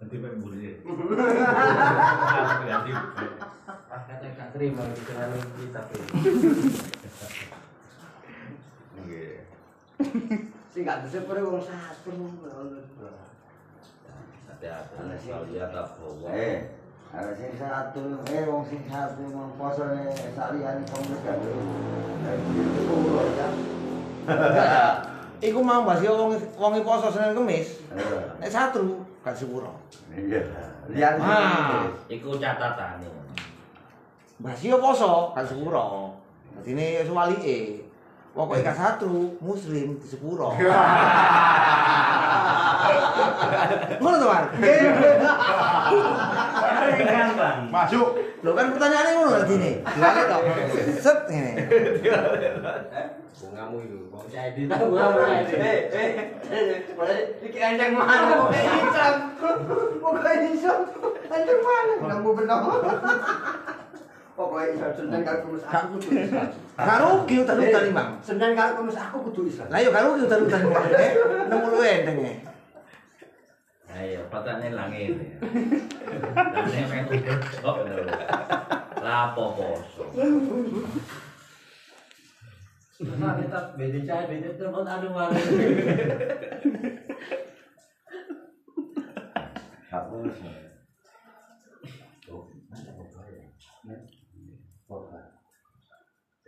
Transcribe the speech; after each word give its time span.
Nanti 0.00 0.16
pengen 0.16 0.40
bully. 0.40 0.80
Ganti. 2.72 2.92
Kata 3.90 4.26
gak 4.32 4.48
terima 4.56 4.88
dikenal 4.96 5.36
kita 5.60 5.80
tapi. 5.84 6.08
Nggih. 9.04 9.44
Sing 10.72 10.82
gak 10.88 11.04
disepure 11.04 11.44
wong 11.44 11.60
satu. 11.60 12.16
Hati-hati. 14.48 14.94
Kalau 15.28 15.44
lihat 15.52 15.68
apa? 15.76 16.04
Eh, 16.32 16.72
ada 17.12 17.36
sing 17.36 17.52
satu, 17.60 18.24
eh 18.24 18.42
wong 18.48 18.64
sing 18.72 18.80
satu 18.88 19.20
mau 19.36 19.52
poso 19.60 19.84
ne 19.84 20.08
saliyane 20.32 20.80
ya. 20.88 21.36
Iku 25.52 25.60
mau 25.60 25.84
bahas 25.84 26.00
yo 26.00 26.16
wong 26.16 26.40
wong 26.56 26.72
poso 26.80 27.12
Senin 27.12 27.36
Kamis. 27.36 27.84
Eh, 27.92 28.24
Nek 28.40 28.48
satu 28.48 28.99
gak 29.30 29.38
sepuro. 29.38 29.70
Iya. 30.10 30.42
Lihat 30.90 31.14
Ah. 31.22 31.86
Iku 32.10 32.34
catatan 32.42 32.98
nih. 32.98 33.10
Bahas 34.42 34.58
yo 34.58 34.82
poso 34.82 35.30
gak 35.38 35.46
sepuro. 35.46 36.18
Dadine 36.58 37.06
yo 37.06 37.14
walike. 37.14 37.86
Pokoke 38.34 38.66
gak 38.66 38.74
satu 38.74 39.38
muslim 39.38 39.94
di 40.02 40.06
sepuro. 40.06 40.50
Ngono 44.00 44.16
to, 44.18 44.26
Bang? 44.26 44.46
Masuk. 47.70 48.08
Lho 48.40 48.50
kan 48.56 48.66
pertanyaannya 48.72 49.12
ngono 49.20 49.30
lagi 49.36 49.54
nih. 49.60 49.74
Diwale 49.84 50.22
to. 50.24 50.38
Set 50.96 51.18
ngene. 51.28 51.52
Bungamu 53.40 53.76
itu. 53.84 53.98
Mau 54.08 54.24
saya 54.32 54.56
di 54.56 54.64
tahu. 54.64 54.96
Eh, 54.96 55.92
eh. 55.92 56.12
Boleh 56.96 57.18
dikira 57.44 57.76
yang 57.76 57.92
mana? 57.92 58.48
Pokoknya 58.48 58.72
Islam. 58.80 59.14
Pokoknya 60.00 60.48
Islam. 60.56 60.80
Anjing 61.28 61.60
mana? 61.60 61.92
Kamu 62.00 62.30
benar. 62.32 62.60
Pokoknya 64.32 65.20
kalau 65.20 65.40
kemus 65.44 65.64
aku 65.68 66.00
kudu 66.00 66.08
Islam. 66.16 66.48
Gak 66.80 66.98
rugi 67.04 67.34
utan-utan 67.44 67.82
nih, 67.84 67.92
Bang. 67.92 68.10
Senin 68.24 68.56
kalau 68.56 68.72
kemus 68.80 68.96
aku 68.96 69.16
kudu 69.28 69.52
Islam. 69.52 69.68
Lah 69.68 69.78
yo 69.84 69.92
gak 69.92 70.04
rugi 70.08 70.22
utan-utan 70.24 70.60
nih. 70.64 71.12
Nemu 71.52 71.66
lu 71.68 71.80
endeng 71.84 72.18
ya. 72.24 72.34
Ayo, 74.00 74.24
patane 74.32 74.72
langit. 74.72 75.12
Dan 75.12 76.64
nek 76.72 76.88
men 76.88 77.04
kok 77.60 77.76
lapo 79.04 79.44
poso. 79.52 80.08
Nah, 83.00 83.36
kita 83.36 83.76
beda 83.76 84.00
cahaya, 84.08 84.24
beda 84.24 84.56
tempat 84.56 84.88
aduh 84.88 85.12
mana. 85.12 85.36
hapus. 89.92 90.36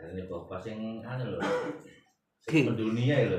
Ini 0.02 0.22
bapak 0.28 0.58
sing 0.64 1.04
anu 1.04 1.36
lho. 1.36 1.40
Sing 2.48 2.64
mendunia 2.64 3.16
ya 3.28 3.38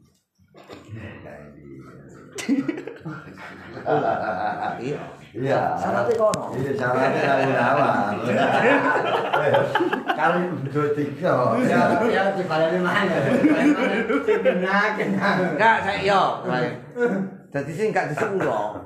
Iya. 4.81 4.99
Iya. 5.31 5.61
Syaratnya 5.79 6.13
kono. 6.19 6.43
Iya, 6.59 6.71
syaratnya 6.75 7.21
dari 7.23 7.55
awal. 7.55 8.19
Kali 10.11 10.39
dua 10.67 10.87
tiga. 10.91 11.33
Ya, 11.63 11.81
ya 12.03 12.23
di 12.35 12.43
balai 12.43 12.79
mana? 12.83 13.15
Enggak, 15.55 15.75
saya 15.87 16.01
yo. 16.03 16.21
Dadi 17.51 17.71
sing 17.71 17.95
gak 17.95 18.11
sepuro. 18.11 18.83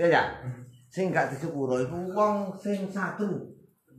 Ya. 0.00 0.40
Sing 0.88 1.12
gak 1.12 1.28
di 1.32 1.36
sepuro 1.36 1.76
iku 1.76 1.96
wong 2.16 2.56
sing 2.56 2.88
satu. 2.88 3.52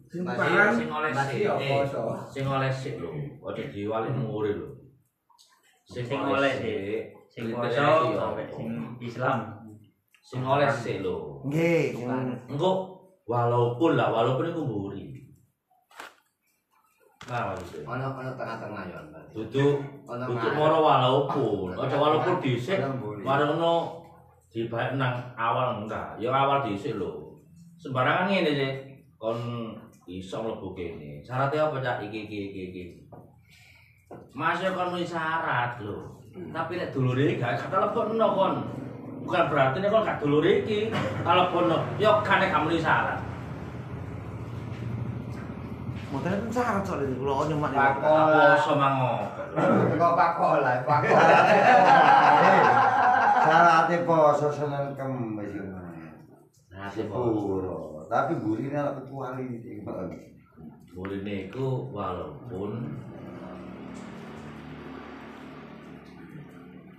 Sing 0.10 0.22
tukaran 0.26 0.78
Sing 0.78 0.90
oleh 0.94 1.10
ya 1.14 1.54
eh, 1.58 1.82
sing 2.30 2.46
oleh 2.46 2.70
sik 2.70 3.02
lho. 3.02 3.10
Ojo 3.42 3.64
diwali 3.74 4.10
lho. 4.14 4.83
Sing 5.84 6.08
oleh 6.10 6.52
sik. 6.56 7.12
Sing 7.28 7.52
poso 7.52 7.88
sampai 8.16 8.46
sing 8.48 8.70
Islam. 9.04 9.38
Sing 10.24 10.42
oleh 10.46 10.70
sik 10.72 11.04
lho. 11.04 11.44
nggih, 11.44 12.00
Engko 12.48 12.72
walaupun 13.28 14.00
lah, 14.00 14.08
walaupun 14.12 14.48
iku 14.52 14.62
mburi. 14.64 15.04
Nah. 17.24 17.56
Ono 17.88 18.06
ono 18.20 18.32
tengah-tengah 18.36 18.84
Ono 18.92 19.20
Untuk 19.32 19.72
ngarep. 20.08 20.56
moro 20.60 20.78
walaupun, 20.84 21.72
aja 21.72 21.96
walaupun 21.96 22.36
dhisik, 22.44 22.84
Ono 22.84 23.00
mburi. 23.00 23.24
marono 23.24 24.04
dibaik 24.52 25.00
nang 25.00 25.32
awal 25.40 25.84
enggak, 25.84 26.20
ya 26.20 26.30
awal 26.32 26.68
dhisik 26.68 27.00
lho. 27.00 27.40
Sembarangan 27.80 28.32
ngene 28.32 28.52
sih, 28.56 28.74
kon 29.16 29.40
iso 30.08 30.44
mlebu 30.44 30.76
kene. 30.76 31.24
Syaratnya 31.24 31.72
apa 31.72 31.80
cak 31.80 31.98
iki 32.08 32.28
iki 32.28 32.40
iki 32.52 32.62
iki. 32.72 32.84
Mas 34.34 34.60
ya 34.62 34.74
kon 34.74 34.98
syarat 35.02 35.78
lho. 35.82 36.18
Tapi 36.34 36.72
nek 36.80 36.92
dulur 36.94 37.18
iki 37.18 37.38
gak 37.42 37.70
telepon 37.70 38.18
kon. 38.18 38.54
Bukan 39.24 39.44
berarti 39.52 39.78
nek 39.80 39.92
kon 39.94 40.08
gak 40.08 40.20
dulur 40.22 40.46
iki 40.46 40.94
telepon 41.22 41.72
yo 42.02 42.12
kan 42.26 42.42
nek 42.42 42.52
kamu 42.54 42.82
syarat. 42.82 43.20
Mboten 46.14 46.46
pun 46.46 46.52
syarat 46.54 46.84
soalnya 46.86 47.10
di 47.10 47.16
kula 47.18 47.50
nyemak 47.50 47.72
di 47.74 47.78
Pak. 47.78 48.06
Apa 48.06 48.42
iso 48.62 48.74
mango. 48.78 49.14
Kok 49.98 50.14
pakola, 50.14 50.72
pakola. 50.86 51.38
Syaratnya 53.44 53.98
poso 54.08 54.48
Senin 54.54 54.94
Kamis. 54.96 55.54
Nah, 56.72 56.88
sih 56.88 57.04
Sepuro. 57.04 58.08
Tapi 58.08 58.38
gurine 58.40 58.78
lah 58.78 58.94
kecuali 58.94 59.58
sing 59.60 59.82
Boleh 60.94 61.26
niku 61.26 61.90
walaupun 61.90 62.72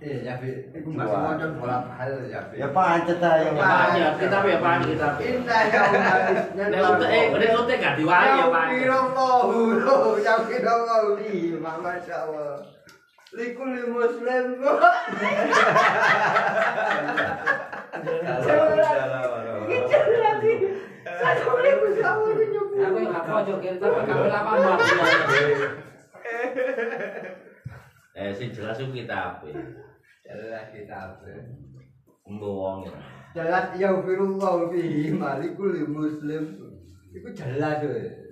Iya, 0.05 0.21
ya, 0.21 0.33
Bi. 0.37 0.69
Iku 0.69 0.93
masih 0.93 1.17
modal 1.17 1.49
bola 1.57 1.81
hal 1.97 2.29
ya, 2.29 2.45
Bi. 2.53 2.61
Ya 2.61 2.69
pancet 2.69 3.17
aja. 3.17 3.41
Ya, 3.41 3.57
pancet. 3.57 4.13
Kita 4.21 4.37
ya, 4.45 4.61
pancet, 4.61 4.93
kita. 4.93 5.07
Indah 5.17 5.61
ya 5.65 5.81
Allah. 5.81 6.13
Nek 6.69 6.81
utek 6.93 7.09
eh 7.09 7.25
nek 7.33 7.57
utek 7.65 7.77
gak 7.81 7.97
diwali 7.97 8.37
ya 8.37 8.45
Pak. 8.53 8.65
Allahu 8.85 10.21
ya 10.21 10.37
Allah 10.61 11.17
li, 11.17 11.57
Masya 11.57 12.15
Allah. 12.21 12.61
Likul 13.33 13.73
muslim. 13.89 14.45
Aku 22.75 22.97
yang 23.01 23.17
apa 23.17 23.41
joget 23.47 23.81
tapi 23.81 24.01
kami 24.05 24.27
lama 24.29 24.51
banget. 24.61 25.71
Eh 28.13 28.29
sing 28.31 28.53
jelas 28.53 28.77
itu 28.77 29.03
kita 29.03 29.15
apa? 29.15 29.47
Jelas 30.25 30.65
kita 30.73 31.21
ya. 31.21 32.91
Jelas 33.37 33.65
ya 33.77 33.89
firullah 34.01 34.65
fi 34.73 35.13
malikul 35.13 35.77
muslim. 35.85 36.43
Iku 37.13 37.29
jelas 37.31 37.85
ngawur. 37.85 38.25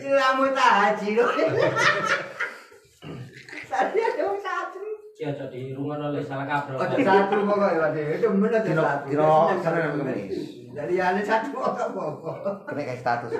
Ilmu 0.00 0.46
tahaji 0.54 1.08
loh. 1.18 1.30
Tadi 3.70 3.98
ada 3.98 4.22
yang 4.22 4.38
satu. 4.38 4.82
Cocok 5.20 5.48
di 5.52 5.74
rumah 5.74 6.00
oleh 6.00 6.22
salah 6.24 6.46
kaprol. 6.46 6.78
Ada 6.78 6.96
satu 6.96 7.36
pokoknya. 7.44 7.90
Itu 8.16 8.26
benar 8.38 8.62
ada 8.62 8.72
satu. 8.72 9.06
Senin 9.10 9.58
Senin 9.60 9.60
sampai 9.60 9.82
Kamis. 9.98 10.38
Jadi 10.70 10.94
ada 11.02 11.22
satu 11.26 11.58
apa-apa. 11.58 12.62
kena 12.70 12.82
kayak 12.86 13.02
status. 13.02 13.34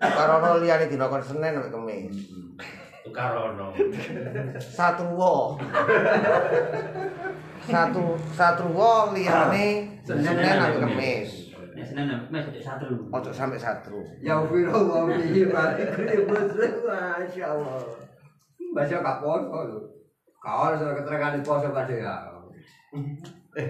Karono 0.00 0.60
liyane 0.60 0.86
dina 0.90 1.08
kon 1.08 1.22
Senin 1.22 1.56
sampai 1.56 1.72
Kamis. 1.72 2.16
Tukar 3.04 3.32
ono. 3.32 3.72
Satu 4.60 5.04
wo. 5.16 5.56
Satu 7.64 8.02
satu 8.36 8.64
wo 8.76 9.10
liyane 9.16 9.96
Senin 10.04 10.24
sampai 10.36 10.80
Kamis. 10.84 11.30
Senin 11.80 12.12
Kamis 12.12 12.44
jadi 12.52 12.60
satu. 12.60 12.86
Ojo 13.08 13.30
sampai 13.32 13.56
satu. 13.56 13.96
Ya 14.20 14.36
firullah 14.44 15.08
fi 15.16 15.48
malikul 15.48 16.28
muslim. 16.28 16.72
Masya 16.84 17.46
Allah. 17.56 17.80
Masya 18.76 19.00
gak 19.00 19.18
poso 19.24 19.58
loh. 19.64 19.84
Kau 20.36 20.68
harus 20.68 20.84
keterangan 20.84 21.34
di 21.34 21.40
poso 21.40 21.72
kadhe 21.72 22.04
ya. 22.04 22.16
Loh, 23.56 23.64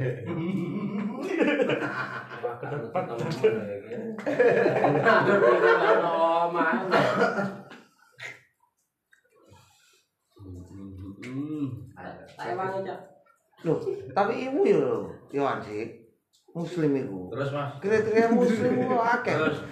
tapi 14.10 14.50
ibu 14.50 14.66
yo 14.66 15.06
yo 15.30 15.46
anjing. 15.46 16.02
Muslim 16.50 16.98
iku. 16.98 17.30
Terus 17.30 17.54
Mas. 17.54 17.78
Kriteria 17.78 18.34
muslim 18.34 18.90
kok 18.90 19.06
akeh. 19.06 19.38
Terus. 19.38 19.62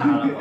Salah 0.00 0.24
kok. 0.24 0.40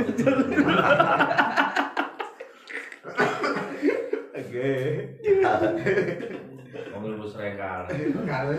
Mobil 6.92 7.16
bus 7.16 7.40
rengkal. 7.40 7.88
Gawe 8.28 8.58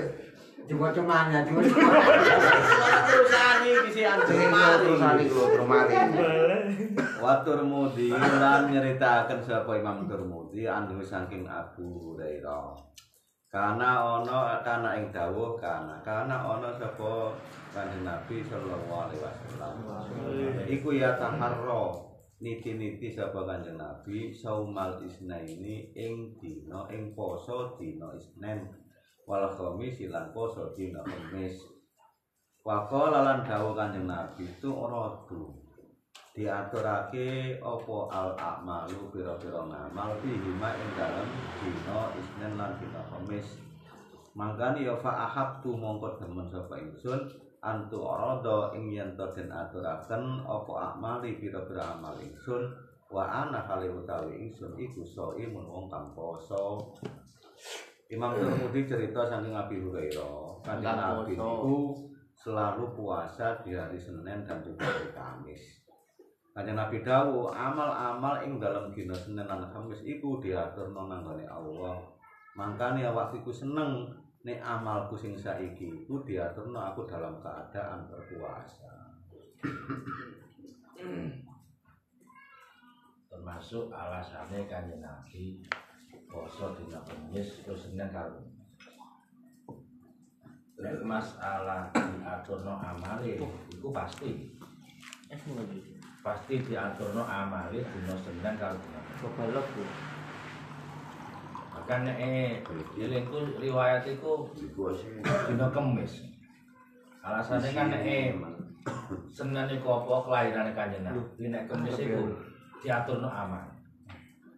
cuma 0.69 0.93
cumannya 0.93 1.49
cuma 1.49 1.65
Perusahaan 1.65 3.65
iki 3.65 3.89
sih 3.89 4.05
Sing 4.05 4.53
perusahaan 4.53 5.17
iku 5.17 5.57
termari. 5.57 5.97
Wa 7.21 7.41
Turmudi 7.41 8.13
lan 8.13 8.69
nyeritaken 8.69 9.41
sapa 9.41 9.81
Imam 9.81 10.05
Turmudi 10.05 10.69
andu 10.69 11.01
saking 11.01 11.49
Abu 11.49 12.13
Hurairah. 12.13 12.77
Karena 13.49 14.05
ana 14.05 14.61
kana 14.61 15.01
ing 15.01 15.09
dawuh 15.09 15.57
kana 15.57 15.97
kana 16.05 16.37
ana 16.37 16.69
sapa 16.77 17.33
Kanjeng 17.73 18.05
Nabi 18.05 18.45
sallallahu 18.45 19.09
alaihi 19.09 19.25
wasallam. 19.25 19.75
Iku 20.69 20.93
ya 20.97 21.17
taharra 21.17 22.08
niti-niti 22.39 23.11
sapa 23.11 23.43
Kanjeng 23.43 23.79
Nabi 23.79 24.31
saumal 24.31 25.03
isnaini 25.03 25.91
ing 25.99 26.39
dina 26.39 26.87
ing 26.95 27.11
poso 27.19 27.75
dina 27.75 28.15
Isnin 28.15 28.63
wal 29.27 29.51
khamis 29.51 29.99
lan 30.07 30.31
poso 30.31 30.71
dina 30.79 31.03
Kamis. 31.03 31.59
Waqala 32.63 33.27
lan 33.27 33.39
dawuh 33.43 33.75
Kanjeng 33.75 34.07
Nabi 34.07 34.47
itu 34.47 34.71
radu 34.71 35.51
diaturake 36.39 37.59
apa 37.59 37.99
al 38.15 38.31
a'malu 38.39 39.11
pira-pira 39.11 39.67
ngamal 39.67 40.23
bihima 40.23 40.71
ing 40.79 40.91
dalem 40.95 41.29
dina 41.59 41.99
Isnin 42.15 42.53
lan 42.55 42.71
dina 42.79 43.03
Kamis. 43.11 43.47
Mangkane 44.39 44.87
ya 44.87 44.95
fa 44.95 45.27
ahabtu 45.27 45.75
mongko 45.75 46.23
demen 46.23 46.47
sapa 46.47 46.79
ingsun 46.79 47.27
antu 47.63 48.07
arada 48.07 48.75
ing 48.75 48.95
yen 48.95 49.19
to 49.19 49.27
den 49.35 49.51
aturaken 49.51 50.47
apa 50.47 50.95
amali 50.95 51.39
pira-pira 51.43 51.99
amal 51.99 52.15
ingsun 52.19 52.71
wa 53.11 53.25
ana 53.25 53.65
kali 53.67 53.91
utawi 53.91 54.47
ingsun 54.47 54.79
iku 54.79 55.03
saimun 55.03 55.67
wong 55.67 55.87
kang 55.91 56.13
poso. 56.15 56.95
Imam 58.09 58.33
Tirmidzi 58.33 58.89
cerita 58.89 59.29
saking 59.29 59.53
Abi 59.53 59.85
Hurairah, 59.85 60.65
kanjeng 60.65 60.97
Nabi 60.97 61.37
niku 61.37 61.93
selalu 62.33 62.97
puasa 62.97 63.61
di 63.61 63.77
hari 63.77 64.01
Senin 64.01 64.49
dan 64.49 64.65
juga 64.65 64.89
hari 64.89 65.13
Kamis. 65.13 65.85
Kanjeng 66.57 66.81
Nabi 66.81 67.05
dawuh, 67.05 67.53
amal-amal 67.53 68.41
ing 68.49 68.57
dalam 68.57 68.89
dina 68.97 69.13
Senin 69.13 69.45
lan 69.45 69.69
Kamis 69.69 70.01
iku 70.09 70.41
diaturno 70.41 71.05
nang 71.05 71.29
Allah. 71.53 72.01
Mangkane 72.57 73.05
awak 73.05 73.37
iku 73.37 73.53
seneng 73.53 74.09
nek 74.47 74.63
amalku 74.63 75.19
sing 75.19 75.35
saiki 75.35 76.07
iku 76.07 76.23
diaturno 76.23 76.79
aku 76.79 77.03
dalam 77.11 77.43
keadaan 77.43 78.07
berpuasa. 78.07 78.99
termasuk 83.39 83.93
alasannya 83.95 84.67
kanjeng 84.67 84.99
Nabi 84.99 85.63
poso 86.27 86.75
dina 86.75 86.99
Kamis 87.07 87.63
terus 87.63 87.87
Senin 87.87 88.11
karo 88.11 88.41
Lek 90.79 91.03
masalah 91.07 91.91
diaturno 91.95 92.79
amale 92.83 93.39
iku 93.39 93.89
pasti 93.95 94.59
pasti 96.23 96.55
diaturno 96.67 97.23
amale 97.23 97.79
dina 97.79 98.15
Senin 98.19 98.55
karo 98.59 98.75
dina. 98.75 99.01
Nek 101.89 102.21
eh 102.21 102.61
ilingku 103.01 103.57
riwayat 103.57 104.05
iku 104.05 104.53
dina 105.49 105.73
Kamis. 105.73 106.29
Alasannya 107.25 107.73
kan 107.73 107.89
nek 107.89 108.05
eh 108.05 108.37
Senin 109.33 109.69
iku 109.73 110.05
apa 110.05 110.29
kelahiran 110.29 110.77
kanjeng 110.77 111.09
Nabi 111.09 111.49
nek 111.49 111.65
Kamis 111.65 111.97
iku 111.97 112.29
diaturno 112.85 113.33
amal. 113.33 113.65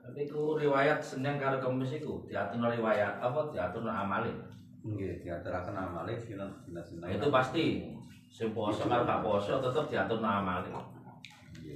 Tapi 0.02 0.26
iku 0.26 0.58
riwayat 0.58 0.98
Senin 0.98 1.38
karo 1.38 1.62
Kamis 1.62 2.02
iku 2.02 2.26
diaturno 2.26 2.66
riwayat 2.66 3.22
apa 3.22 3.54
diaturno 3.54 3.94
amale. 3.94 4.34
Nggih, 4.82 5.22
diaturaken 5.22 5.78
amale 5.78 6.18
dina 6.18 6.50
dina 6.66 7.06
itu 7.06 7.30
pasti 7.30 7.86
sing 8.26 8.50
poso 8.50 8.90
karo 8.90 9.06
gak 9.06 9.22
poso 9.22 9.62
tetap 9.62 9.86
diaturno 9.86 10.26
amale. 10.26 10.66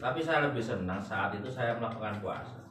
Tapi 0.02 0.18
saya 0.18 0.50
lebih 0.50 0.66
senang 0.66 0.98
saat 0.98 1.30
itu 1.38 1.46
saya 1.46 1.78
melakukan 1.78 2.18
puasa. 2.18 2.63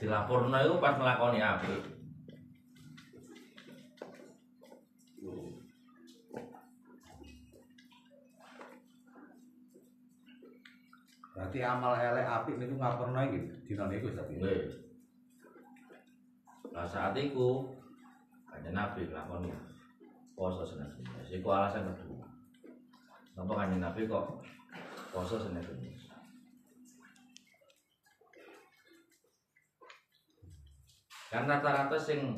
Dilaporno 0.00 0.56
itu 0.56 0.74
pas 0.80 0.96
melakoni 0.96 1.44
apik. 1.44 2.00
Berarti 11.36 11.58
amal 11.60 12.00
elek 12.00 12.24
apik 12.24 12.56
niku 12.56 12.80
ngaperno 12.80 13.20
iki 13.28 13.40
dina 13.68 13.84
niku 13.92 14.08
tapi. 14.16 14.40
Nggih. 14.40 14.60
Nah 16.72 16.86
saat 16.88 17.12
itu 17.20 17.76
kanjeng 18.48 18.72
Nabi 18.72 19.04
nglakoni 19.04 19.52
poso 20.32 20.64
Kamis. 20.64 21.28
Iku 21.28 21.48
alasan 21.52 21.92
kedua. 21.92 22.24
Napa 23.36 23.52
kanjeng 23.52 23.84
Nabi 23.84 24.08
kok 24.08 24.40
poso 25.12 25.36
Senin 25.36 25.60
Kan 31.30 31.46
rata-rata 31.46 31.94
sing 31.94 32.34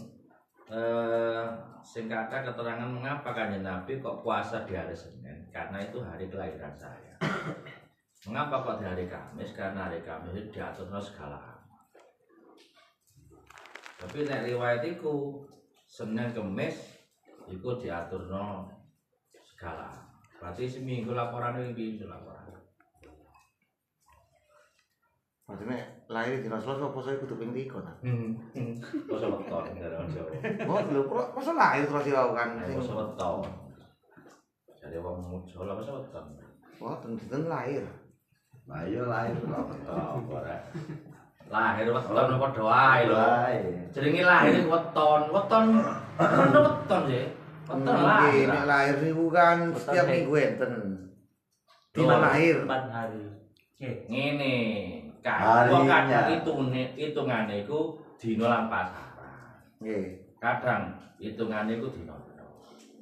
eh 0.68 1.46
sing 1.80 2.12
kakak 2.12 2.52
keterangan 2.52 2.86
mengapa 2.86 3.32
kanjeng 3.32 3.64
Nabi 3.64 3.98
kok 4.04 4.20
puasa 4.20 4.68
di 4.68 4.76
hari 4.76 4.92
Senin? 4.92 5.48
Karena 5.48 5.80
itu 5.80 6.04
hari 6.04 6.28
kelahiran 6.28 6.76
saya. 6.76 7.16
Mengapa 8.28 8.62
kok 8.62 8.76
di 8.78 8.84
hari 8.86 9.08
Kamis? 9.08 9.56
Karena 9.56 9.88
hari 9.88 10.04
Kamis 10.04 10.36
itu 10.36 10.60
diaturno 10.60 11.00
segala. 11.00 11.64
Tapi 13.96 14.28
nek 14.28 14.44
riwayat 14.46 14.84
iku 14.84 15.40
Senin 15.88 16.36
Kemis 16.36 17.02
iku 17.48 17.80
diaturno 17.80 18.68
segala. 19.40 20.04
Berarti 20.36 20.68
seminggu 20.68 21.16
laporan 21.16 21.64
iki 21.64 22.02
laporan. 22.02 22.41
Nek 25.60 26.08
lahir 26.08 26.40
dina 26.40 26.56
Selasa 26.60 26.88
poso 26.92 27.12
iku 27.12 27.24
kudu 27.24 27.40
ping 27.40 27.52
3 27.52 27.68
ta. 27.84 27.92
Poso 29.08 29.26
weton 29.32 29.64
dari 29.76 29.92
orang 29.92 30.08
Jawa. 30.08 30.30
Oh, 30.68 30.80
lho 30.80 31.02
kok 31.08 31.26
poso 31.36 31.52
lahir 31.52 31.84
terus 31.88 32.08
ya 32.08 32.24
kan. 32.32 32.60
Poso 32.76 32.92
weton. 32.96 33.44
Jadi 34.76 34.96
wong 35.00 35.44
Jawa 35.48 35.76
poso 35.76 36.00
weton. 36.00 36.24
Wah, 36.82 36.98
ten 37.00 37.42
lahir. 37.48 37.84
Ayo 38.72 39.06
lahir 39.06 39.36
kok. 39.36 39.68
Oh, 39.88 40.20
ora. 40.32 40.56
Lahir 41.52 41.86
weton 41.92 42.40
padha 42.40 42.62
wae 42.64 43.00
lho. 43.08 43.22
Jenenge 43.92 44.22
lahir 44.24 44.64
weton. 44.66 45.20
Weton 45.30 45.66
ono 46.20 46.58
weton 46.64 47.02
sih. 47.08 47.26
Weton 47.68 48.00
lahir. 48.02 48.48
Lahir 48.66 48.94
niku 49.00 49.26
kan 49.30 49.70
setiap 49.76 50.04
Weton, 50.04 50.12
minggu 50.12 50.34
enten. 50.40 50.72
Loh, 51.92 52.08
Dina 52.08 52.16
lahir. 52.24 52.56
Empat 52.64 52.84
hari. 52.88 53.20
Oke. 53.76 53.90
Ngene. 54.08 54.56
Kan 55.22 55.38
Harinya. 55.38 55.86
kadang 55.86 56.26
hitungane 56.34 56.82
hitungane 56.98 57.54
iku 57.62 57.94
dina 58.18 58.46
lan 58.50 58.64
pasaran. 58.66 59.54
Nggih. 59.78 60.18
Kadang 60.42 60.98
hitungane 61.22 61.78
iku 61.78 61.86
dina. 61.94 62.14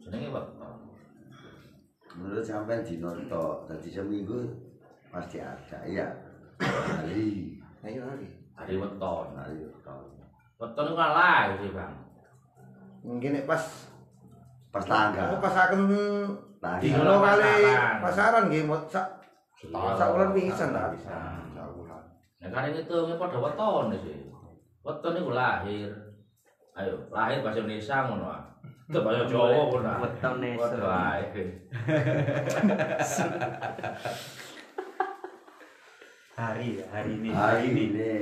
Jenenge 0.05 0.29
weton. 0.29 0.77
Menurut 2.11 2.45
sampean 2.45 2.85
dino 2.85 3.17
tok, 3.25 3.65
dadi 3.65 3.89
seminggu 3.89 4.53
pasti 5.09 5.41
ada 5.41 5.79
ya. 5.89 6.07
Hari, 6.61 7.57
Ayo 7.81 8.05
hari. 8.05 8.29
Hari 8.53 8.75
weton. 8.77 9.27
hari. 9.33 9.57
Weton 10.61 10.85
iku 10.85 10.97
kan 11.01 11.11
lahir 11.17 11.57
sih, 11.57 11.73
Bang. 11.73 11.95
Mungkin 13.01 13.49
pas 13.49 13.65
Pas 14.71 14.85
aku 14.85 14.93
tanggal. 14.93 15.41
pasaken 15.41 15.83
Lahir. 16.61 16.85
Dino 16.85 17.01
dino 17.01 17.15
kali 17.25 17.53
pasaran. 18.05 18.45
nggih 18.53 18.69
mot 18.69 18.85
sak 18.87 19.09
sak 19.97 20.09
wulan 20.13 20.31
pisan 20.37 20.77
ta. 20.77 20.93
Bisa. 20.93 21.17
Nah 22.41 22.49
kare 22.49 22.73
pada 22.73 23.17
padha 23.21 23.37
wetone 23.37 23.97
sih. 24.01 24.33
Weton 24.81 25.21
iku 25.21 25.37
lahir. 25.37 25.93
Ayo, 26.73 26.97
lahir 27.13 27.45
bahasa 27.45 27.61
Indonesia 27.61 28.09
ngono 28.09 28.33
ah. 28.33 28.41
Itu 28.89 29.05
bahasa 29.05 29.29
Jawa 29.29 29.69
ora. 29.69 30.01
Wetone 30.01 30.57
wae. 30.57 31.45
Hari, 36.41 36.81
hari 36.89 37.11
ini. 37.21 37.29
Hari 37.29 37.69
ini. 37.69 38.17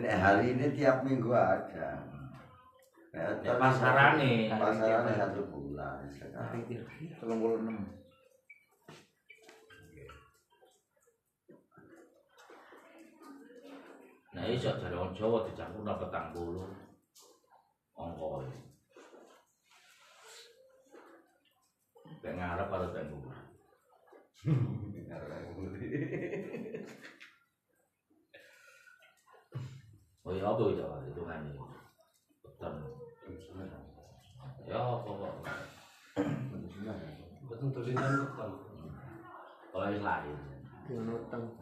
Nek 0.00 0.14
hari 0.16 0.56
ini 0.56 0.72
tiap 0.72 1.04
minggu 1.04 1.28
ada. 1.28 2.00
Nek 3.12 3.60
pasarane, 3.60 4.48
pasarane 4.56 5.12
satu 5.12 5.44
bulan 5.52 6.08
sekarang. 6.08 6.64
36. 6.64 7.99
Nah 14.30 14.46
iso 14.46 14.70
jare 14.78 14.94
wong 14.94 15.10
Jawa 15.10 15.42
dicampurna 15.42 15.98
petang 15.98 16.30
puluh. 16.30 16.62
Angka. 17.98 18.46
Kayak 22.22 22.34
ngarep 22.38 22.68
karo 22.70 22.86
tengku. 22.94 23.18
Oh 30.20 30.36
ya 30.36 30.46
apa 30.46 30.62
itu 30.62 30.84
itu 31.10 31.22
kan 31.26 31.42
ini. 31.42 31.58
Beton. 32.44 32.74
Ya 34.68 34.78
apa 34.78 35.10
kok. 35.10 35.34
Betul 37.50 37.68
tulisan 37.74 38.30
betul. 38.30 38.50
Kalau 39.74 39.90
lain. 39.90 40.38
Nutang. 40.86 41.59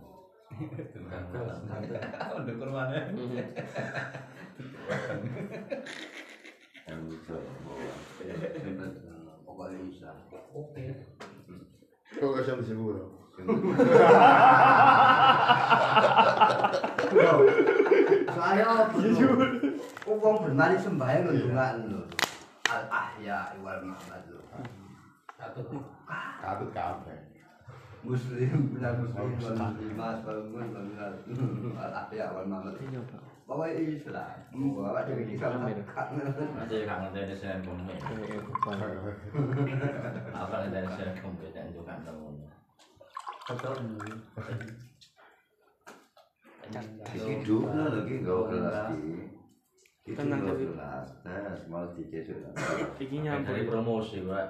Udah 0.59 2.55
kurmane. 2.59 2.99
Yang 6.89 7.01
bisa 7.15 7.37
bawa. 7.63 7.95
Pokoknya 9.47 9.79
bisa. 9.87 10.11
Oke. 10.51 10.83
Kok 12.19 12.29
gak 12.35 12.43
siamo 12.43 12.63
sicuro? 12.67 13.05
Soalnya 18.35 18.65
apa? 18.67 18.99
Uang 20.09 20.37
bermari 20.43 20.75
sembahyang 20.81 21.23
lho 21.29 21.33
ndongan 21.47 21.77
lho. 21.87 22.03
Al 22.67 22.83
ahya 22.91 23.55
wal 23.63 23.79
mamad 23.87 24.27
lho. 24.27 24.43
Satu. 25.39 25.63
Katut 26.43 26.75
kabeh. 26.75 27.38
Muslim 28.07 28.79
benar 28.79 28.95
muslim 29.03 29.35
wal 29.43 29.59
muslimat 29.59 30.17
wal 30.23 30.41
mu'min 30.47 30.71
wal 30.71 31.15
al 31.83 31.93
ahya 32.07 32.31
wal 32.31 32.47
mamad. 32.47 32.79
Bawa 33.49 33.65
Islam. 33.73 34.39
Bawa 34.53 35.03
dewe 35.09 35.25
Islam. 35.25 35.65
Nanti 35.65 36.85
kan 36.85 37.09
ngenteni 37.09 37.35
Senin 37.35 37.65
Kemis. 37.65 38.03
Apa 40.31 40.55
ngenteni 40.69 40.89
Senin 40.95 41.17
Kemis 41.17 41.51
dan 41.57 41.73
juga 41.73 41.97
ngono. 42.05 42.47
Iki 47.09 47.33
dulu 47.49 47.73
lagi 47.73 48.15
gak 48.21 48.41
kelas 48.53 48.77
di. 48.93 49.33
Itu 50.05 50.21
gak 50.21 50.45
kelas. 50.45 51.09
Tes 51.25 51.61
mau 51.73 51.89
dicesuk. 51.97 52.37
Iki 53.01 53.17
Dari 53.17 53.25
nyampur. 53.25 53.57
promosi, 53.65 54.21
Pak. 54.29 54.47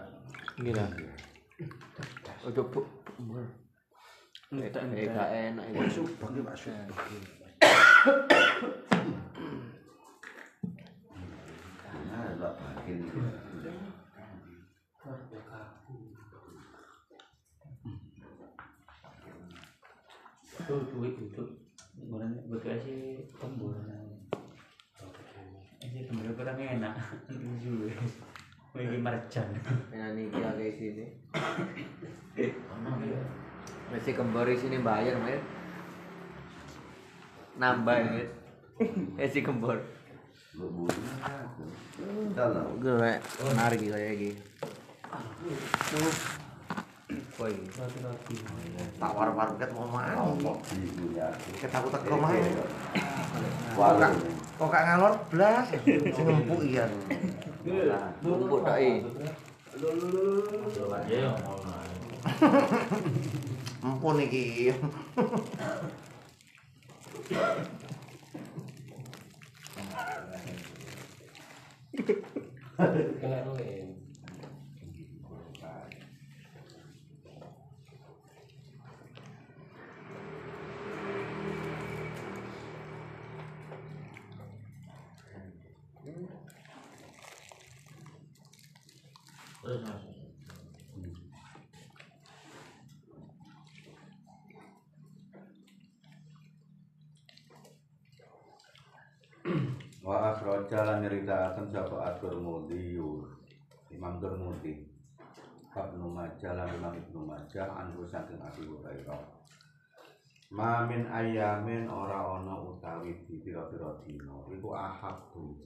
Gila. 0.59 0.85
Ojo 2.50 2.62
bu. 3.19 3.43
Eh 4.55 4.71
gak 4.71 5.31
enak 5.31 5.67
iki. 5.69 5.79
Nah, 12.09 12.29
lah 12.39 12.55
makin. 12.55 12.99
Tuh 20.69 20.81
duit 20.93 21.15
itu. 21.19 21.43
Bukan 22.09 22.31
betul 22.49 22.77
sih 22.81 23.01
tembur. 23.43 23.75
Ini 25.83 26.01
tembur 26.07 26.31
kurang 26.39 26.61
enak. 26.61 26.95
Tujuh. 27.29 27.91
Wih 28.77 29.01
marjan. 29.01 29.49
Enak 29.89 30.11
nih 30.13 30.25
kita 30.29 30.51
kayak 30.61 30.75
sini. 30.77 31.05
Masih 33.89 34.13
kembar 34.13 34.45
di 34.45 34.57
sini 34.61 34.77
bayar, 34.85 35.17
Mas. 35.25 35.41
Nambah 37.57 37.97
ya. 38.05 38.25
Masih 39.17 39.41
kembar. 39.41 39.81
Gue 42.79 43.45
menarik 43.49 43.81
kayak 43.81 44.17
gini. 44.21 44.37
Woi, 47.39 47.55
tak 49.01 49.13
war-war 49.15 49.49
ket 49.57 49.71
mau 49.73 49.89
main. 49.89 50.13
Ketakutan 51.57 52.01
ke 52.05 52.11
rumah. 52.13 52.31
Kok 54.59 54.69
gak 54.69 54.85
ngalor 54.91 55.15
blas? 55.33 55.71
Sing 55.87 56.27
empuk 56.29 56.61
iya. 57.67 57.99
Bubuk 58.23 58.62
tak 58.62 58.79
eh. 58.83 59.03
Empun 63.83 64.19
iki. 64.23 64.75
Keren. 73.19 73.59
Terus 89.69 89.83
Mas. 89.85 90.00
Wa 100.09 100.33
akhraja 100.33 100.88
lan 100.88 101.05
nyritakaken 101.05 101.69
sapa 101.69 102.09
At-Tirmidzi 102.09 102.97
Imam 103.93 104.17
Tirmidzi 104.17 104.88
Ibnu 105.77 106.09
Majah 106.09 106.57
lan 106.57 106.65
Imam 106.73 106.97
Ibnu 106.97 107.29
Majah 107.29 107.69
anhu 107.77 108.09
saking 108.09 108.41
Abi 108.41 108.65
Hurairah. 108.65 109.21
Ma 110.57 110.88
min 110.88 111.05
ayamin 111.12 111.93
ora 111.93 112.41
ana 112.41 112.57
utawi 112.57 113.21
di 113.29 113.37
pira-pira 113.45 114.00
dina 114.00 114.49
iku 114.49 114.73
ahabbu 114.73 115.61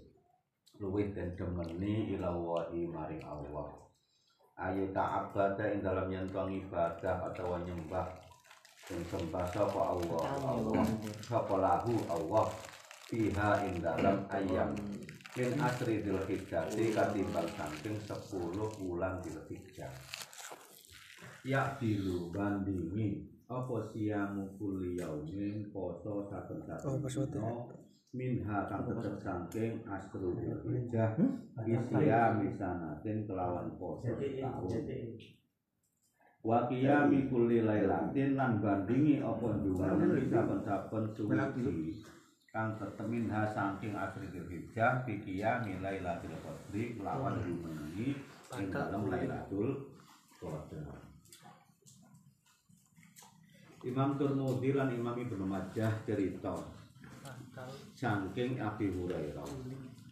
luwih 0.83 1.15
den 1.15 1.39
demeni 1.39 2.19
ila 2.19 2.35
wahi 2.35 2.91
maring 2.91 3.23
Allah. 3.23 3.71
Ayu 4.59 4.91
ta'abbada 4.91 5.71
ing 5.71 5.87
dalam 5.87 6.11
yentuang 6.11 6.51
ibadah 6.51 7.31
atau 7.31 7.63
nyembah 7.63 8.11
sing 8.91 9.07
sembah 9.07 9.47
sapa 9.55 9.81
Allah. 9.95 10.23
Allah. 10.51 10.83
Sapa 11.31 11.55
lahu 11.63 11.95
Allah 12.11 12.72
fiha 13.13 13.69
ing 13.69 13.85
dalam 13.85 14.25
ayam. 14.33 14.73
Min 15.37 15.53
asri 15.61 16.01
dil 16.01 16.21
hijjati 16.25 16.97
katimbang 16.97 17.49
saking 17.53 18.01
10 18.09 18.81
bulan 18.81 19.21
dil 19.21 19.41
hijjah 19.49 19.93
ya 21.43 21.75
dilu 21.83 22.31
bandingi 22.31 23.27
apa 23.51 23.91
siamu 23.91 24.55
kulli 24.55 25.03
yaumin 25.03 25.75
poso 25.75 26.31
saben-saben 26.31 27.03
dina 27.35 27.51
minha 28.15 28.59
kang 28.71 28.87
tetep 28.87 29.19
saking 29.19 29.83
asru 29.91 30.39
dil 30.39 30.63
hijjah 30.63 31.19
Isya 31.67 32.39
misanatin 32.39 33.27
kelawan 33.27 33.75
poso 33.77 34.07
setahun 34.07 34.71
Wa 36.43 36.67
qiyami 36.67 37.31
kulli 37.31 37.63
lailatin 37.63 38.35
lan 38.35 38.59
bandingi 38.59 39.23
apa 39.23 39.63
jumlah 39.63 39.95
saben-saben 40.27 41.05
suci 41.15 42.03
kang 42.53 42.77
tetemin 42.77 43.33
ha 43.33 43.49
saking 43.49 43.97
asri 43.97 44.29
dzulhijjah 44.29 45.09
fi 45.09 45.17
qiyami 45.25 45.81
lailatul 45.81 46.37
qadri 46.45 47.01
kelawan 47.01 47.41
jumenengi 47.41 48.13
ing 48.61 48.69
dalem 48.69 49.09
lailatul 49.09 49.89
qadar. 50.37 51.01
Imam 53.89 54.21
Tirmidzi 54.21 54.77
lan 54.77 54.93
Imam 54.93 55.17
Ibnu 55.17 55.49
Majah 55.49 56.05
cerita 56.05 56.53
saking 57.97 58.61
Abi 58.61 58.87
Hurairah 59.01 59.49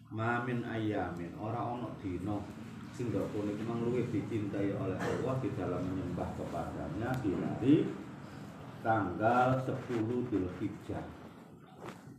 Mamin 0.08 0.64
ayamin 0.64 1.36
ora 1.36 1.60
ana 1.76 1.92
dina 2.00 2.40
sing 2.96 3.12
punika 3.12 3.52
memang 3.60 3.84
luwih 3.84 4.08
dicintai 4.08 4.72
oleh 4.80 4.96
Allah 4.96 5.36
di 5.44 5.52
dalam 5.52 5.84
menyembah 5.84 6.32
kepadanya 6.40 7.12
di 7.20 7.30
hari 7.36 7.74
tanggal 8.80 9.60
10 9.60 10.32
Dzulhijjah. 10.32 11.19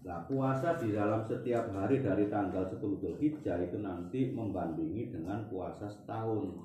Nah, 0.02 0.26
puasa 0.26 0.82
di 0.82 0.98
dalam 0.98 1.22
setiap 1.22 1.70
hari 1.78 2.02
dari 2.02 2.26
tanggal 2.26 2.66
10 2.66 2.82
Dzulhijjah 2.98 3.62
itu 3.62 3.78
nanti 3.78 4.34
membandingi 4.34 5.14
dengan 5.14 5.46
puasa 5.46 5.86
setahun. 5.86 6.58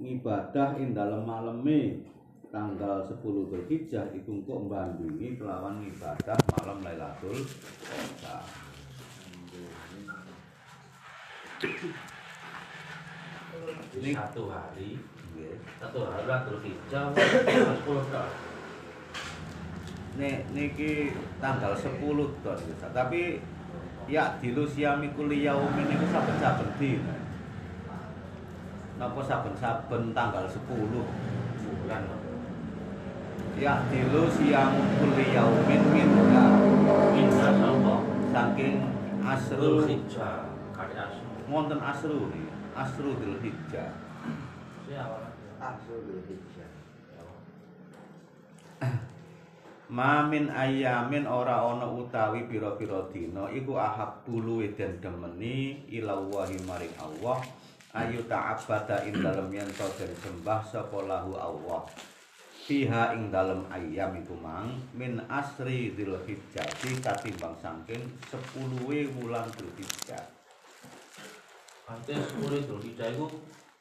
Ngibadah 0.00 0.80
ing 0.80 0.96
dalam 0.96 1.28
maleme 1.28 2.00
tanggal 2.48 3.04
10 3.04 3.20
Dzulhijjah 3.20 4.16
iku 4.16 4.40
engko 4.40 4.56
mbandingi 4.64 5.36
kelawan 5.36 5.84
ibadah 5.84 6.38
malam 6.56 6.80
Lailatul 6.80 7.44
Qadar. 7.84 8.48
Ini 14.00 14.10
satu 14.16 14.48
hari, 14.48 14.96
satu 15.76 15.98
hari 16.08 16.24
terus 16.24 16.62
hijau, 16.72 17.08
sepuluh 17.12 18.04
tok. 18.08 18.53
Nek 20.14 20.46
niki 20.54 21.10
tanggal 21.42 21.74
10 21.74 21.98
ton 22.42 22.58
bisa. 22.58 22.86
Tapi 22.94 23.42
ya 24.06 24.38
dilu 24.38 24.62
siami 24.62 25.10
kuliyaumin 25.18 25.90
niku 25.90 26.06
saben-saben 26.10 26.70
dina. 26.78 27.16
Napa 28.94 29.20
saben-saben 29.26 30.14
tanggal 30.14 30.46
10 30.46 30.62
bulan. 30.70 32.02
Ya 33.58 33.82
dilu 33.90 34.30
siamu 34.30 34.82
kuliyaumin 35.02 35.82
minha 35.90 36.46
Minha 37.14 37.50
sapa? 37.54 37.94
saking 38.34 38.82
Asrul 39.24 39.88
asru 39.88 39.88
hijau, 39.88 40.52
kali 40.76 40.92
asru. 41.00 41.48
wonten 41.48 41.80
asru 41.80 42.28
nih. 42.28 42.44
Asru 42.76 43.16
Dzulhijjah. 43.16 43.94
Siapa? 44.84 45.32
Mamin 49.92 50.48
ayamin 50.48 51.28
ora 51.28 51.60
ana 51.60 51.84
utawi 51.84 52.48
pira-pira 52.48 53.04
dina 53.12 53.52
iku 53.52 53.76
ahab 53.76 54.24
bulu 54.24 54.64
den 54.64 54.96
demeni 54.96 55.84
ilawahi 55.92 56.56
maring 56.64 56.94
Allah 56.96 57.44
ayu 57.92 58.24
ta'abbada 58.24 59.04
ing 59.04 59.20
dalem 59.20 59.52
yen 59.52 59.68
den 59.68 60.12
sembah 60.24 60.64
sapa 60.64 61.04
Allah 61.04 61.84
fiha 62.64 63.12
ing 63.12 63.28
dalem 63.28 63.68
ayam 63.68 64.16
iku 64.16 64.32
mang 64.40 64.72
min 64.96 65.20
asri 65.28 65.92
dzulhijjah 65.92 66.64
katimbang 67.04 67.52
saking 67.60 68.00
10 68.32 69.20
wulan 69.20 69.44
dzulhijjah 69.52 70.24
sepuluh 71.84 72.56
itu 72.64 72.76
hijau 72.80 73.12
itu 73.12 73.26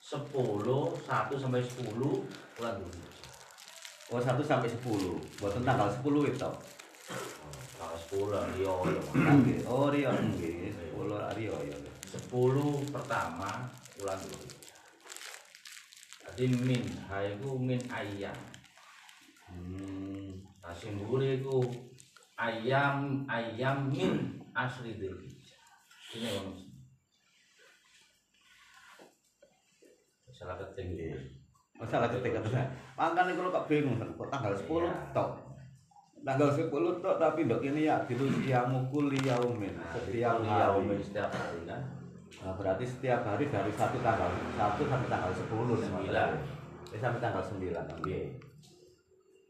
sepuluh, 0.03 0.91
satu 1.07 1.39
sampai 1.39 1.63
sepuluh 1.63 2.27
bulan 2.59 2.75
dulu. 2.75 2.99
Oh 4.11 4.19
1 4.19 4.35
sampai 4.43 4.67
10 4.67 5.39
boten 5.39 5.63
tanggal 5.63 5.87
10 5.87 6.03
itu 6.33 6.49
Tanggal 7.83 7.99
sepuluh, 7.99 8.39
iya, 8.55 8.71
iya. 8.87 9.01
Nggih. 9.11 9.57
oh 9.67 9.91
riyo 9.91 10.11
nggih 10.15 10.71
10 10.71 11.35
riyo 11.35 11.55
ya 11.67 11.77
Sepuluh 12.07 12.77
pertama 12.93 13.73
bulan 13.97 14.21
dulu. 14.21 14.45
Jadi 16.29 16.45
min, 16.61 16.83
hai 17.09 17.33
itu 17.33 17.49
min 17.57 17.81
ayam. 17.89 18.37
hmm 19.49 20.45
Nah, 20.61 20.71
simbole 20.71 21.41
itu 21.41 21.57
ayam 22.37 23.25
ayam 23.25 23.89
min 23.89 24.37
asri 24.53 24.93
dzulhijjah. 24.95 25.65
Ini 26.13 26.29
salah 30.37 30.53
ketik 30.61 30.85
Nggih. 30.93 31.32
Masalah 31.83 32.07
ketika 32.07 32.39
itu. 32.39 32.49
Makanya 32.95 33.35
kalau 33.35 33.51
kok 33.51 33.65
bingung 33.67 33.99
kok 33.99 34.29
tanggal 34.31 34.53
10 34.55 34.87
Iya. 34.87 34.93
tok. 35.11 35.29
Tanggal 36.23 36.49
10 36.55 37.03
tok 37.03 37.15
tapi 37.19 37.43
dok 37.51 37.59
ini 37.59 37.83
ya 37.83 37.99
itu 38.07 38.23
siamu 38.39 38.87
kuliyaumin 38.87 39.75
setiap 39.91 40.39
Yaumin 40.39 41.03
setiap 41.03 41.27
hari 41.35 41.67
kan. 41.67 41.83
Nah, 42.39 42.55
berarti 42.55 42.87
setiap 42.87 43.27
hari 43.27 43.51
dari 43.51 43.71
satu 43.75 43.99
tanggal 43.99 44.31
1 44.55 44.87
sampai 44.87 45.07
tanggal 45.11 45.31
10 45.35 45.75
Sembilan. 45.75 46.29
Eh, 46.95 46.99
sampai 47.03 47.19
tanggal 47.19 47.43
9. 47.43 47.85
Oke. 47.99 48.19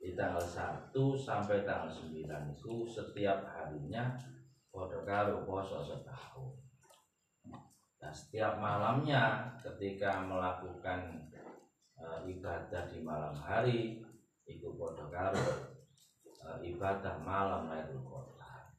Di 0.01 0.11
tanggal 0.17 0.41
1 0.41 1.15
sampai 1.15 1.61
tanggal 1.63 1.87
9 1.87 2.49
itu 2.49 2.73
setiap 2.89 3.39
harinya 3.53 4.17
padha 4.73 4.99
karo 5.05 5.45
poso 5.45 5.79
setahun. 5.79 6.51
Nah, 8.01 8.11
setiap 8.11 8.59
malamnya 8.59 9.47
ketika 9.63 10.19
melakukan 10.25 11.23
ibadah 12.33 12.89
di 12.89 12.99
malam 13.05 13.35
hari 13.37 14.01
itu 14.49 14.67
padha 14.75 15.05
karo 15.07 15.73
ibadah 16.63 17.15
malam 17.23 17.71
Lailatul 17.71 18.03
Qadar. 18.03 18.75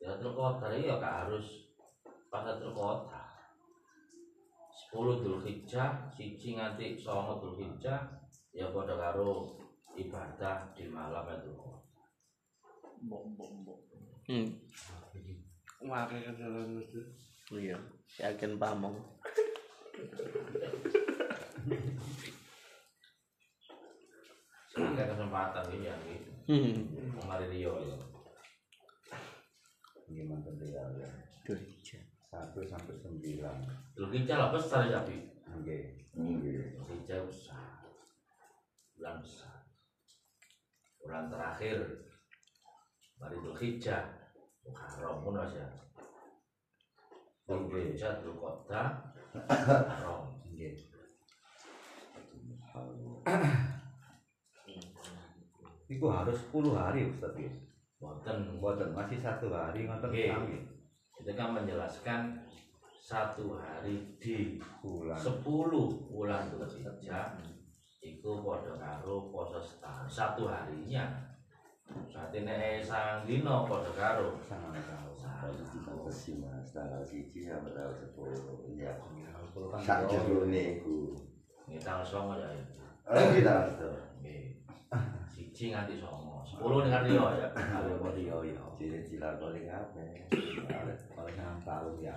Lailatul 0.00 0.32
Qadar 0.32 0.70
ya 0.80 0.96
gak 0.96 1.16
harus 1.26 1.46
pas 2.32 2.44
Lailatul 2.44 2.72
Qadar. 2.72 3.28
10 4.94 5.22
Dzulhijjah, 5.22 5.90
siji 6.14 6.54
nganti 6.54 6.98
9 6.98 7.40
Dzulhijjah 7.42 8.00
ya 8.54 8.70
padha 8.70 8.94
karo 8.94 9.58
ibadah 9.98 10.70
di 10.72 10.86
malam 10.88 11.26
itu. 11.34 11.52
Hmm. 14.24 14.48
Mari 15.84 16.24
itu. 16.24 17.00
Iya, 17.52 17.76
yakin 18.16 18.56
pamong. 18.56 18.96
Ada 24.74 25.02
kesempatan 25.16 25.64
ini 25.72 25.88
ya 25.88 25.96
gitu. 26.04 26.30
Hmm. 26.44 26.76
Mari 27.24 27.46
Rio 27.48 27.80
ya. 27.80 27.96
Gimana 30.04 30.50
dia 30.60 30.84
ya? 31.00 31.08
Tuh, 31.48 31.56
iya. 31.56 32.00
1 32.28 32.68
sampai 32.68 33.00
9. 33.00 33.96
Dzulhijjah 33.96 34.36
lah 34.36 34.52
besar 34.52 34.92
ya 34.92 35.00
Bi. 35.08 35.24
Nggih. 35.48 36.04
Dzulhijjah 36.76 37.24
besar. 37.24 37.88
Bulan 39.00 39.24
besar. 39.24 39.64
Bulan 41.00 41.32
terakhir 41.32 41.80
Mari 43.16 43.40
Dzulhijjah. 43.40 44.04
Muharram 44.68 45.24
pun 45.24 45.40
aja. 45.40 45.64
Dzulhijjah 47.48 48.20
Dzulqa'dah 48.20 49.16
Muharram. 49.32 50.34
Iku 55.94 56.06
harus 56.12 56.36
10 56.52 56.76
hari 56.76 57.08
Ustaz 57.08 57.32
ya. 57.40 57.48
Boten 57.96 58.60
Boten 58.60 58.92
masih 58.92 59.16
satu 59.16 59.48
hari 59.48 59.88
ngoten 59.88 60.12
Nggih. 60.12 60.28
sami. 60.28 60.60
itu 61.14 61.30
kan 61.32 61.56
menjelaskan 61.56 62.36
satu 63.00 63.56
hari 63.56 63.96
di 64.20 64.60
Bulan. 64.82 65.16
10 65.16 65.40
bulan 66.12 66.52
Dzulhijjah 66.52 67.40
itu 68.04 68.30
padha 68.44 68.76
karo 68.76 69.32
poso 69.32 69.56
setahun 69.64 70.04
satu 70.04 70.44
harinya 70.44 71.08
saat 72.12 72.28
ini 72.36 72.84
sang 72.84 73.24
dino 73.24 73.64
padha 73.64 73.88
karo 73.96 74.36
sangat 74.44 74.84
tahu. 74.84 75.16
Sih 76.12 76.36
mas, 76.36 76.76
tanggal 76.76 77.00
siji 77.00 77.48
tanggal 77.48 77.88
sepuluh. 77.96 78.36
Sak 79.80 80.08
jerone 80.08 80.80
iku. 80.80 81.16
ini 81.64 81.80
tanggal 81.80 82.04
songo 82.04 82.36
ya 82.36 82.52
Kita 83.04 83.54
Nggih. 84.24 84.56
siji 85.28 85.76
nganti 85.76 86.00
songo 86.00 86.40
sepuluh 86.40 86.88
nih 86.88 86.90
nganti 86.90 87.10
yo 87.12 87.26
ya 87.36 87.48
Kalau 87.52 88.08
dia 88.16 88.32
ya. 88.32 88.56
Jadi 88.80 88.98
cilar 89.04 89.36
paling? 89.36 89.64
Oleh 89.68 90.96
oleh 90.96 91.32
sangat 91.36 91.58
tahun 91.68 91.94
ya. 92.00 92.16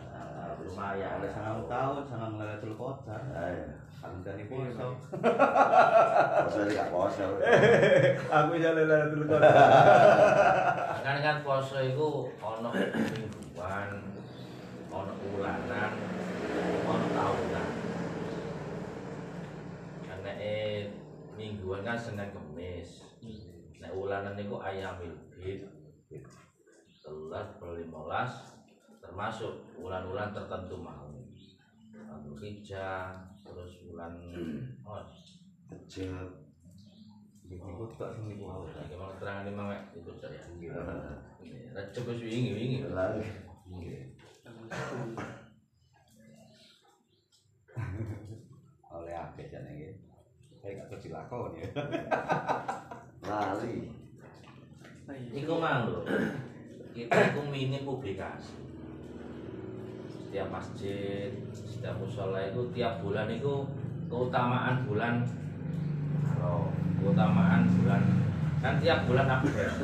lumayan 0.63 1.19
Oleh 1.19 1.29
sangat 1.29 1.65
tahun 1.67 2.03
sangat 2.07 2.31
Lailatul 2.39 2.75
Qadar. 2.79 3.21
Ayo. 3.35 3.65
Kandani 3.97 4.43
poso. 4.47 4.87
Poso 6.39 6.59
ini 6.63 6.73
gak 6.77 6.89
poso. 6.89 7.25
Aku 8.39 8.51
ya 8.55 8.71
Lailatul 8.71 9.27
Qadar. 9.27 9.43
kan 11.03 11.17
kan 11.19 11.37
poso 11.43 11.77
itu 11.83 12.07
ono 12.39 12.69
mingguan 12.71 13.89
ono 14.87 15.13
bulanan 15.19 15.91
ono 16.83 17.05
tahunan 17.11 17.69
karena 20.03 20.31
eh 20.35 20.89
mingguan 21.67 21.83
kan 21.83 21.99
senin 21.99 22.31
kemis 22.31 23.03
nek 23.83 23.91
ulanan 23.91 24.39
itu 24.39 24.55
ayamil 24.55 25.11
bid 25.35 25.67
telat 27.03 27.59
berlimolas 27.59 28.55
termasuk 29.03 29.67
bulan-bulan 29.75 30.31
tertentu 30.31 30.79
mau 30.79 31.11
Abdul 32.07 32.39
Hijjah 32.39 33.19
terus 33.43 33.83
bulan 33.83 34.15
oh, 34.87 35.03
Kecil. 35.67 36.15
Iku 37.51 37.83
tak 37.99 38.15
sing 38.15 38.31
niku 38.31 38.47
wae. 38.47 38.63
Nah, 38.71 38.87
gimana 38.87 39.19
terangan 39.19 39.43
lima 39.51 39.63
mek 39.67 39.83
itu 39.91 40.11
saya. 40.15 40.39
Recep 41.75 42.07
wis 42.07 42.23
wingi 42.23 42.55
wingi. 42.55 42.77
Lalu. 42.87 43.27
Oleh 48.87 49.15
akeh 49.19 49.51
jane 49.51 49.71
iki. 49.75 49.91
Saya 51.07 51.23
gak 51.23 51.31
kecil 51.31 51.39
lakon 51.39 51.51
ya. 51.55 51.69
Lali. 53.31 53.77
Iku 55.31 55.53
mang 55.55 55.87
lho. 55.87 56.03
Kita 56.91 57.31
iku 57.31 57.41
minim 57.47 57.87
publikasi. 57.87 58.59
Setiap 60.11 60.51
masjid, 60.51 61.31
setiap 61.55 61.95
musola 62.03 62.51
itu 62.51 62.59
tiap 62.75 62.99
bulan 62.99 63.31
itu 63.31 63.63
keutamaan 64.11 64.83
bulan 64.83 65.23
Kalau 66.27 66.67
keutamaan 66.99 67.63
bulan 67.79 68.03
kan 68.59 68.75
tiap 68.83 69.07
bulan 69.07 69.31
update. 69.31 69.79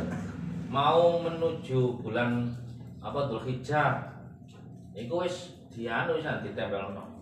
Mau 0.67 1.23
menuju 1.23 2.03
bulan 2.03 2.51
apa 2.99 3.31
Dzulhijjah. 3.31 4.12
Iku 4.91 5.23
wis 5.23 5.55
dianu 5.71 6.19
wis 6.19 6.27
ditempelno. 6.43 7.12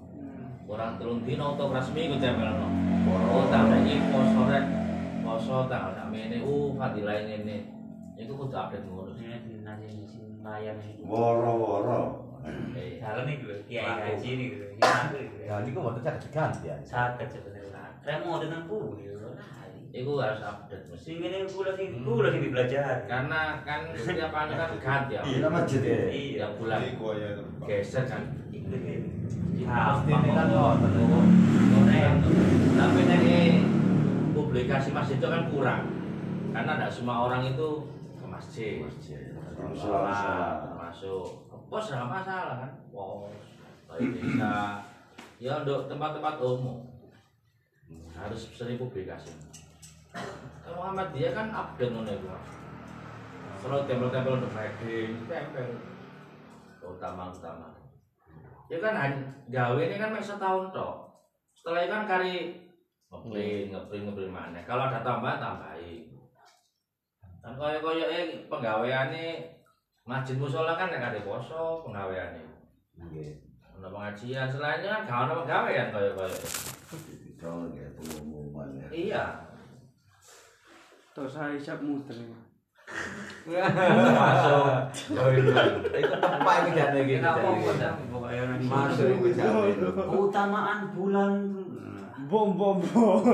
Orang 0.72 0.96
telung 0.96 1.20
dino 1.28 1.60
atau 1.60 1.68
resmi 1.68 2.08
ku 2.08 2.16
tempelno. 2.16 2.72
Oh, 3.04 3.44
tambah 3.52 3.84
iki 3.84 4.08
poso 4.08 4.48
rek. 4.48 4.64
Poso 5.20 5.68
tanggal 5.68 5.92
sak 5.92 6.08
mene 6.08 6.40
uh 6.40 6.72
fadilah 6.80 7.28
ini. 7.28 7.68
Iku 8.16 8.40
kudu 8.40 8.56
update 8.56 8.88
ngono. 8.88 9.12
Ini 9.20 9.68
nanti 9.68 9.92
sing 9.92 10.08
itu. 10.08 11.04
Woro-woro. 11.04 12.24
Jalan 13.04 13.24
nih 13.28 13.36
gue, 13.44 13.58
kiai 13.68 13.84
ngaji 13.84 14.30
nih 14.32 14.48
gue. 14.56 14.68
Iya, 14.80 14.98
gue. 15.12 15.46
Ya 15.46 15.56
niku 15.60 15.78
mboten 15.84 16.02
saged 16.08 16.24
diganti 16.24 16.72
ya. 16.72 16.80
Sakit 16.88 17.28
sebenarnya. 17.28 17.92
Kayak 18.02 18.24
mau 18.24 18.40
dengan 18.40 18.64
nih. 18.66 19.12
Iku 19.92 20.24
harus 20.24 20.40
update 20.40 20.88
mesti. 20.88 21.04
Sing 21.04 21.18
ini 21.20 21.44
gula 21.52 21.76
sing 21.76 22.00
gula 22.08 22.32
sing 22.32 22.42
dipelajari. 22.48 23.04
Karena 23.12 23.60
kan 23.68 23.92
setiap 24.00 24.32
anu 24.32 24.54
kan 24.56 24.72
ganti 24.80 25.20
ya. 25.20 25.22
Iya 25.28 25.48
masjid 25.52 25.82
ya. 25.84 26.00
Iya. 26.08 26.46
Bulan 26.56 26.80
Iku 26.88 27.12
tuh. 27.12 27.46
geser 27.68 28.04
kan. 28.08 28.24
Itu 28.56 28.72
ini. 28.72 29.12
Apa 29.68 30.02
Mesti 30.02 30.12
ini 30.16 30.30
kan 30.32 30.48
ngoten. 30.48 32.16
Tapi 32.72 33.00
dari 33.06 33.40
publikasi 34.32 34.90
masjid 34.96 35.20
itu 35.20 35.28
kan 35.28 35.44
kurang. 35.52 35.84
Karena 36.56 36.72
tidak 36.80 36.92
semua 36.92 37.28
orang 37.28 37.52
itu 37.52 37.70
ke 38.16 38.26
masjid. 38.26 38.88
Sholat, 39.76 40.66
termasuk 40.66 41.52
pos 41.72 41.86
nggak 41.88 42.10
masalah 42.10 42.56
kan. 42.66 42.72
Pos, 42.92 43.32
baik 43.88 44.10
desa, 44.20 44.84
ya 45.40 45.64
untuk 45.64 45.88
tempat-tempat 45.88 46.36
umum 46.44 46.84
harus 48.18 48.42
sering 48.52 48.76
publikasi. 48.76 49.32
Kalau 50.12 50.76
Muhammadiyah 50.78 51.32
kan 51.32 51.48
update 51.52 51.92
ngono 51.92 52.12
iku. 52.12 52.28
Mas. 52.28 52.50
Kalau 53.62 53.86
tempel-tempel 53.86 54.42
untuk 54.42 54.52
wedding, 54.58 55.22
tempel 55.30 55.68
utama 56.82 57.30
utama. 57.30 57.70
Ya 58.72 58.80
kan 58.82 58.96
gawe 59.52 59.82
ini 59.84 59.96
kan 60.00 60.16
mek 60.16 60.24
setahun 60.24 60.74
tok. 60.74 60.96
Setelah 61.54 61.86
itu 61.86 61.94
kan 61.94 62.06
kari 62.08 62.36
ngeprint, 63.12 63.70
ngeprint, 63.70 64.04
ngeprint 64.08 64.32
mana. 64.34 64.60
Kalau 64.64 64.88
ada 64.90 65.04
tambahan 65.06 65.38
tambahin. 65.38 66.10
Dan 67.42 67.54
kaya 67.58 67.78
kaya 67.82 68.06
eh 68.08 68.24
penggaweane 68.48 69.50
masjid 70.08 70.38
musola 70.38 70.74
kan 70.78 70.90
nek 70.90 71.14
ada 71.14 71.22
poso 71.22 71.86
penggaweane. 71.86 72.42
Nggih. 72.98 73.44
Ono 73.78 73.88
pengajian 73.92 74.50
selainnya 74.50 74.90
kan 74.90 75.02
gak 75.06 75.22
ono 75.30 75.34
penggawean 75.46 75.90
kaya 75.94 76.12
kaya. 76.18 76.38
Ya 77.78 77.88
pengumuman 77.98 78.78
ya. 78.78 78.88
Iya. 78.90 79.26
Saya 81.12 81.60
siap 81.60 81.84
muter. 81.84 82.16
Masuk. 83.44 84.64
Jane 86.72 87.00
iki. 87.04 87.14
Kenapa 87.20 87.48
Pokoknya 88.08 88.42
orang 88.48 88.60
Masuk 88.64 89.08
iku 89.20 89.28
jane. 89.36 89.76
Keutamaan 89.76 90.80
bulan 90.96 91.34
Bom 92.32 92.56
bom 92.56 92.80
bom. 92.80 93.28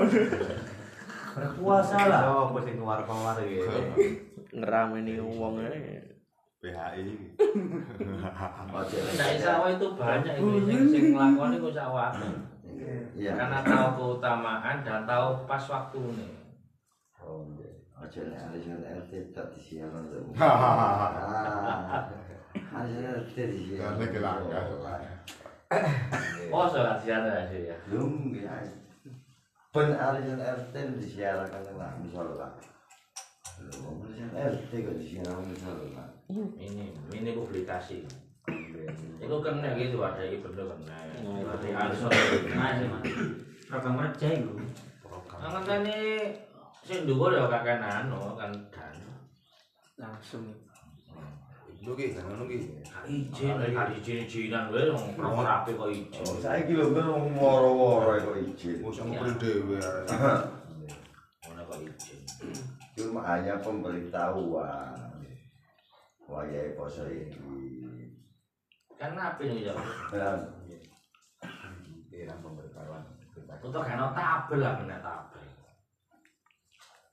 berpuasa 1.37 2.09
lah. 2.09 2.21
Sopo 2.25 2.57
sing 2.65 2.81
keluar-keluar 2.81 3.37
iki? 3.45 3.61
Ngerameni 4.57 5.21
wong 5.21 5.61
ae. 5.61 6.01
PHI. 6.57 7.05
Ojo. 8.73 8.97
Nggak 8.97 9.37
sawah 9.37 9.69
itu 9.69 9.87
banyak 9.93 10.33
itu 10.41 10.49
sing 10.65 10.81
sing 10.89 11.03
nglakoni 11.13 11.61
ku 11.61 11.69
sawah. 11.69 12.09
Iya. 13.13 13.37
Karena 13.37 13.61
tahu 13.61 13.87
keutamaan 14.01 14.81
dan 14.81 15.05
tahu 15.05 15.45
pas 15.45 15.61
waktunya. 15.69 16.25
Oh, 17.21 17.45
RT 17.97 19.33
tak 19.33 19.47
disiaran. 19.57 20.05
Ah. 20.37 22.05
RT 23.17 23.35
disiaran. 23.35 23.97
Oh, 26.53 26.65
sih 26.69 27.61
ya? 27.67 27.75
Belum 27.89 28.31
ya. 28.37 28.53
Ben 29.73 29.89
arisan 29.93 30.41
RT 30.41 30.73
disiaran 31.01 31.49
kan 31.49 31.61
lah 31.77 31.91
misalnya. 31.97 32.49
Belum 33.57 34.05
arisan 34.05 34.29
RT 34.31 34.71
kok 34.71 34.95
disiaran 35.01 35.43
misalnya. 35.49 36.05
Ini 36.29 36.93
ini 37.17 37.29
publikasi. 37.33 38.05
Itu 39.17 39.35
kena 39.41 39.73
gitu 39.75 39.97
ada 40.05 40.21
itu 40.21 40.45
kena. 40.45 40.97
Seperti 41.17 41.67
ansor. 41.73 42.11
Nah, 42.53 42.69
sih 42.77 42.87
mas. 42.87 43.03
Program 43.67 43.99
kerja 43.99 44.27
itu. 44.37 44.53
Kan 45.37 45.61
kan 45.65 45.81
ini 45.83 46.33
sing 46.87 47.03
dhuwur 47.03 47.35
ya 47.35 47.51
kakek 47.51 47.83
anu 47.83 48.39
kan 48.39 48.55
dan. 48.71 48.95
Langsung. 49.99 50.47
Lu 51.83 51.91
ki, 51.93 52.15
kan 52.15 52.23
ngono 52.31 52.47
ki. 52.47 52.63
Gak 52.87 53.05
izin, 53.11 53.59
gak 53.75 53.91
izin 53.99 54.23
izinan 54.23 54.71
wae 54.71 54.87
wong 54.95 55.43
rapi 55.43 55.75
kok 55.75 55.91
izin. 55.91 56.23
Oh, 56.23 56.39
saiki 56.39 56.79
lho 56.79 56.95
ben 56.95 57.11
wong 57.11 57.35
woro-woro 57.35 58.15
kok 58.15 58.39
izin. 58.39 58.79
Wis 58.79 59.03
ngomong 59.03 59.35
dhewe. 59.35 59.79
Ngono 61.43 61.61
kok 61.67 61.79
izin. 61.83 62.23
Cuma 62.95 63.19
hanya 63.27 63.59
pemberitahuan. 63.59 64.95
Wayai 66.27 66.75
poso 66.75 67.03
ini. 67.07 67.35
Kan 68.95 69.19
apa 69.19 69.43
nih 69.43 69.67
ya? 69.67 69.73
Kira 72.07 72.35
pemberitahuan. 72.39 73.03
Untuk 73.63 73.83
kan 73.83 73.99
tabel 74.15 74.59
lah 74.63 74.79
kena 74.79 74.97
tabel. 75.03 75.46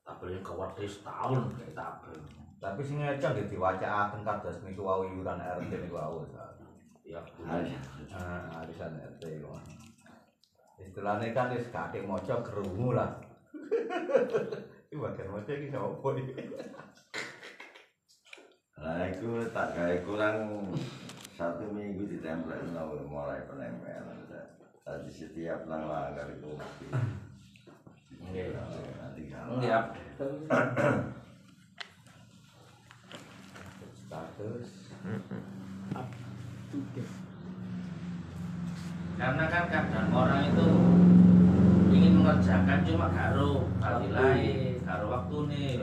Tabel 0.04 0.36
yang 0.36 0.44
kewat 0.44 0.76
setahun 0.76 1.48
kayak 1.56 1.72
tabel. 1.72 2.16
Tapi 2.60 2.80
sing 2.84 3.00
ngecek 3.00 3.30
nggih 3.32 3.48
diwacakaken 3.56 4.20
kados 4.20 4.60
niku 4.64 4.84
wau 4.84 5.04
iuran 5.04 5.40
RT 5.40 5.72
niku 5.72 5.96
wau. 5.96 6.24
Ya 7.04 7.20
bulan. 7.36 7.64
Ah, 8.12 8.60
arisan 8.64 9.00
RT 9.00 9.22
kok. 9.40 9.60
Istilahnya 10.80 11.32
kan 11.32 11.52
wis 11.56 11.72
kakek 11.72 12.04
maca 12.04 12.44
krungu 12.44 12.92
lah. 12.92 13.16
Iki 14.92 15.00
bagian 15.00 15.32
maca 15.32 15.52
iki 15.52 15.68
sapa 15.72 16.08
iki? 16.20 16.34
Nah, 18.78 19.00
aku 19.08 19.30
tak 19.50 19.68
kayak 19.72 20.04
kurang 20.04 20.68
satu 21.34 21.64
minggu 21.72 22.04
ditempel 22.04 22.68
mulai 23.08 23.40
penempelan. 23.48 24.22
Tadi 24.84 25.08
setiap 25.08 25.64
nang 25.64 25.88
langgar 25.88 26.28
itu 26.28 26.52
Nggih. 28.30 29.82
Status. 34.04 34.70
Karena 39.14 39.44
kan 39.46 39.64
kadang 39.70 40.08
orang 40.10 40.42
itu 40.50 40.68
ingin 41.94 42.18
mengerjakan 42.18 42.82
cuma 42.82 43.06
karo 43.14 43.70
fadilai, 43.78 44.74
karo 44.82 45.04
waktu 45.12 45.38
nih. 45.48 45.78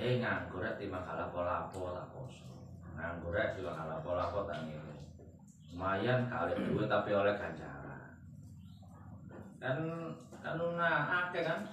Eh 0.00 0.16
nganggur 0.16 0.64
timbang 0.80 1.04
gak 1.04 1.16
lapo-lapo 1.20 1.92
tak 1.92 2.08
poso. 2.16 2.48
Nganggur 2.96 3.36
timbang 3.52 3.76
gak 3.76 3.88
lapo-lapo 3.92 4.48
tak 4.48 4.64
ngene. 4.64 4.89
Lumayan 5.80 6.28
kali 6.28 6.52
duit 6.68 6.92
tapi 6.92 7.16
oleh 7.16 7.32
ganjaran. 7.40 8.12
Kan 9.56 9.80
kan 10.44 10.60
nah 10.76 11.24
akeh 11.24 11.40
kan. 11.40 11.64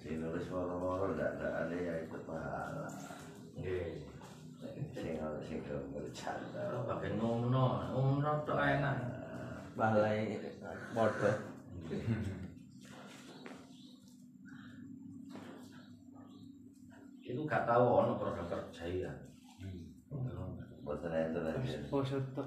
si 0.00 0.16
nulis 0.16 0.48
woro-woro 0.48 1.12
ndak 1.12 1.36
ndak 1.36 1.52
ada 1.52 1.76
ya 1.76 1.94
itu 2.00 2.16
pahala. 2.24 2.88
Nggih. 3.60 4.08
Sing 4.88 5.20
sing 5.44 5.58
bercanda. 5.68 6.64
Kalau 6.72 6.88
pakai 6.88 7.20
ngomno, 7.20 7.92
ngomno 7.92 8.32
tok 8.48 8.56
enak. 8.56 9.04
Balai 9.76 10.40
padha. 10.96 11.36
Itu 17.20 17.42
gak 17.44 17.68
tahu 17.68 17.84
ono 17.84 18.16
program 18.16 18.48
kerja 18.48 18.84
ya. 18.88 19.12
Boten 20.86 21.12
enten 21.12 21.46
aja. 21.50 21.78
Poso 21.90 22.20
tok. 22.34 22.46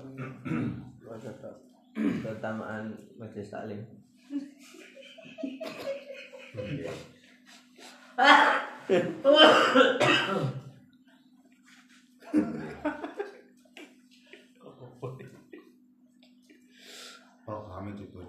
Padha 1.07 1.31
tok. 1.43 1.55
Keutamaan 2.23 2.95
majelis 3.19 3.51
taklim. 3.51 3.83
Kalau 17.43 17.63
kami 17.67 17.91
juga. 17.99 18.23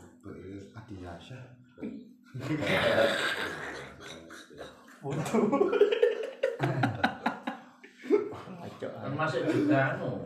Termasuk 9.20 9.52
juga 9.52 10.00
anu. 10.00 10.24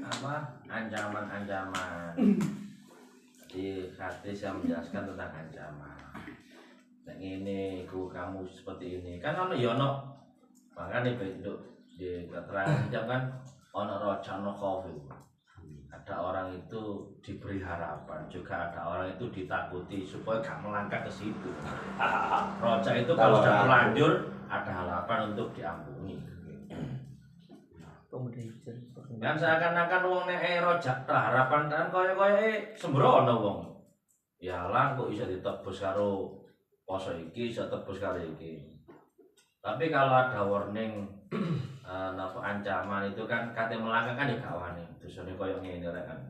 Apa 0.00 0.48
ancaman-ancaman. 0.64 2.16
Jadi 3.36 3.92
hadis 4.00 4.40
yang 4.40 4.64
menjelaskan 4.64 5.12
tentang 5.12 5.44
ancaman. 5.44 6.24
Yang 7.04 7.20
ini, 7.20 7.84
iku 7.84 8.08
kamu 8.08 8.48
seperti 8.48 8.96
ini. 8.96 9.20
Kan 9.20 9.36
ono 9.36 9.52
ya 9.52 9.76
ono. 9.76 10.08
Makanya 10.72 11.20
bentuk 11.20 11.68
di 12.00 12.24
keterangan 12.24 12.80
hijab 12.88 13.04
kan 13.04 13.28
ono 13.76 14.00
roja 14.00 14.40
ono 14.40 14.56
khawfi. 14.56 14.96
Ada 15.92 16.16
orang 16.16 16.48
itu 16.56 17.04
diberi 17.20 17.60
harapan, 17.60 18.24
juga 18.32 18.56
ada 18.56 18.88
orang 18.88 19.12
itu 19.12 19.28
ditakuti 19.28 20.00
supaya 20.00 20.40
gak 20.40 20.64
melangkah 20.64 21.04
ke 21.04 21.12
situ. 21.12 21.52
Roja 22.64 22.92
itu 22.98 23.12
kalau 23.14 23.40
sudah 23.40 23.62
terlanjur 23.62 24.12
ada 24.50 24.72
harapan 24.74 25.32
untuk 25.32 25.54
diampuni. 25.54 26.33
Kan 29.18 29.34
seakan-akan 29.34 30.02
wong 30.06 30.22
nek 30.30 30.62
rojak 30.62 31.02
harapan 31.10 31.66
kan 31.66 31.90
kaya-kaya 31.90 32.38
eh 32.46 32.56
sembrono 32.78 33.34
wong. 33.42 33.58
Ya 34.38 34.70
lah 34.70 34.94
kok 34.94 35.10
bisa 35.10 35.26
ditebus 35.26 35.82
karo 35.82 36.30
poso 36.86 37.10
iki, 37.10 37.50
bisa 37.50 37.66
tebus 37.66 37.98
karo 37.98 38.22
iki. 38.22 38.62
Tapi 39.58 39.90
kalau 39.90 40.14
ada 40.14 40.46
warning 40.46 41.10
napa 42.16 42.38
ancaman 42.38 43.10
itu 43.10 43.26
kan 43.26 43.50
kate 43.50 43.74
melangkah 43.74 44.14
kan 44.14 44.30
ya 44.30 44.38
gak 44.38 44.54
wani. 44.62 44.84
Dosane 45.02 45.34
koyo 45.34 45.58
ngene 45.58 45.90
rek 45.90 46.06
kan. 46.06 46.20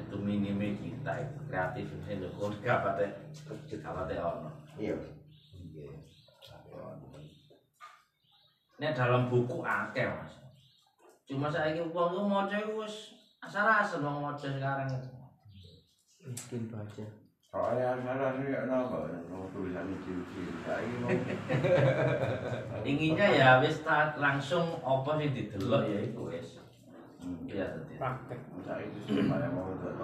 Itu 0.00 0.16
minime 0.16 0.78
kita 0.80 1.12
kreatif 1.50 1.92
sing 2.08 2.24
kok 2.24 2.56
gak 2.64 2.80
pate 2.86 3.06
gak 3.68 3.92
pate 3.92 4.14
ono. 4.16 4.48
Iya. 4.80 5.23
Nek 8.84 8.92
dalam 8.92 9.32
buku 9.32 9.64
akeh 9.64 10.04
mas. 10.04 10.36
Cuma 11.24 11.48
saya 11.48 11.72
wong 11.80 11.88
ku 11.88 12.28
maca 12.28 12.52
iku 12.52 12.84
wis 12.84 13.16
asar-asar 13.40 14.04
wong 14.04 14.20
maca 14.20 14.44
sekarang 14.44 14.92
itu. 14.92 15.08
miskin 16.28 16.68
baca. 16.68 17.00
Soalnya 17.48 17.96
ini 17.96 18.52
kenapa? 18.52 19.08
Mau 19.32 19.48
tulisan. 19.56 19.88
Saya 20.68 20.84
mau 21.00 21.08
Inginnya 22.92 23.24
ya 23.32 23.48
wis 23.64 23.80
langsung 24.20 24.76
apa 24.84 25.16
sih 25.16 25.32
didelok 25.32 25.88
ya 25.88 26.04
iku 26.04 26.28
wis. 26.28 26.60
Hmm. 27.24 27.48
Iya 27.48 27.64
tadi. 27.80 27.96
Praktek. 27.96 28.40
Saya 28.68 28.84
itu 28.84 29.00
supaya 29.08 29.48
mau 29.48 29.72
dan 29.80 29.96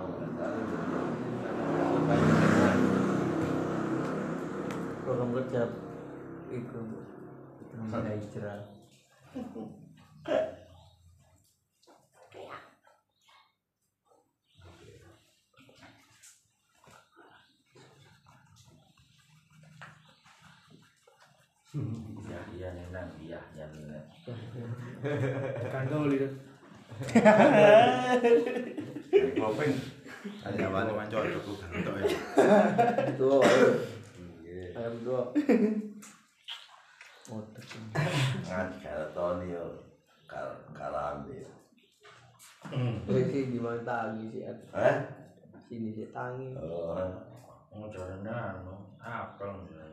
Program 5.05 5.29
kerja 5.37 5.69
itu 6.49 6.81
Indonesia 7.71 8.13
hijrah. 8.19 8.61
Iya 21.71 22.41
iya 22.59 22.69
nenang 22.75 23.15
iya 23.23 23.39
iya 23.55 23.65
nenang. 23.71 24.03
Kandol 25.71 26.11
itu. 26.11 26.29
Klopeng. 29.39 29.73
Ada 30.45 30.67
apa 30.67 32.01
ya. 32.03 32.09
Tuh, 33.17 33.41
ayo. 33.41 33.69
Ayam 34.75 34.95
dua. 35.07 35.23
Otak. 37.31 37.67
Ngan 38.51 38.69
karatoni 38.83 39.55
yo. 39.55 39.67
Kar 40.27 40.51
karambe. 40.75 41.47
Ini 43.07 43.55
gimana 43.55 43.81
tangi 43.87 44.31
sih? 44.35 44.43
Eh? 44.45 44.97
Sini 45.71 45.95
sih 45.95 46.11
tangi. 46.11 46.59
Oh. 46.59 46.99
Mau 47.71 47.87
jalan 47.95 48.27
anu 48.27 48.99
apel 48.99 49.63
jalan. 49.71 49.91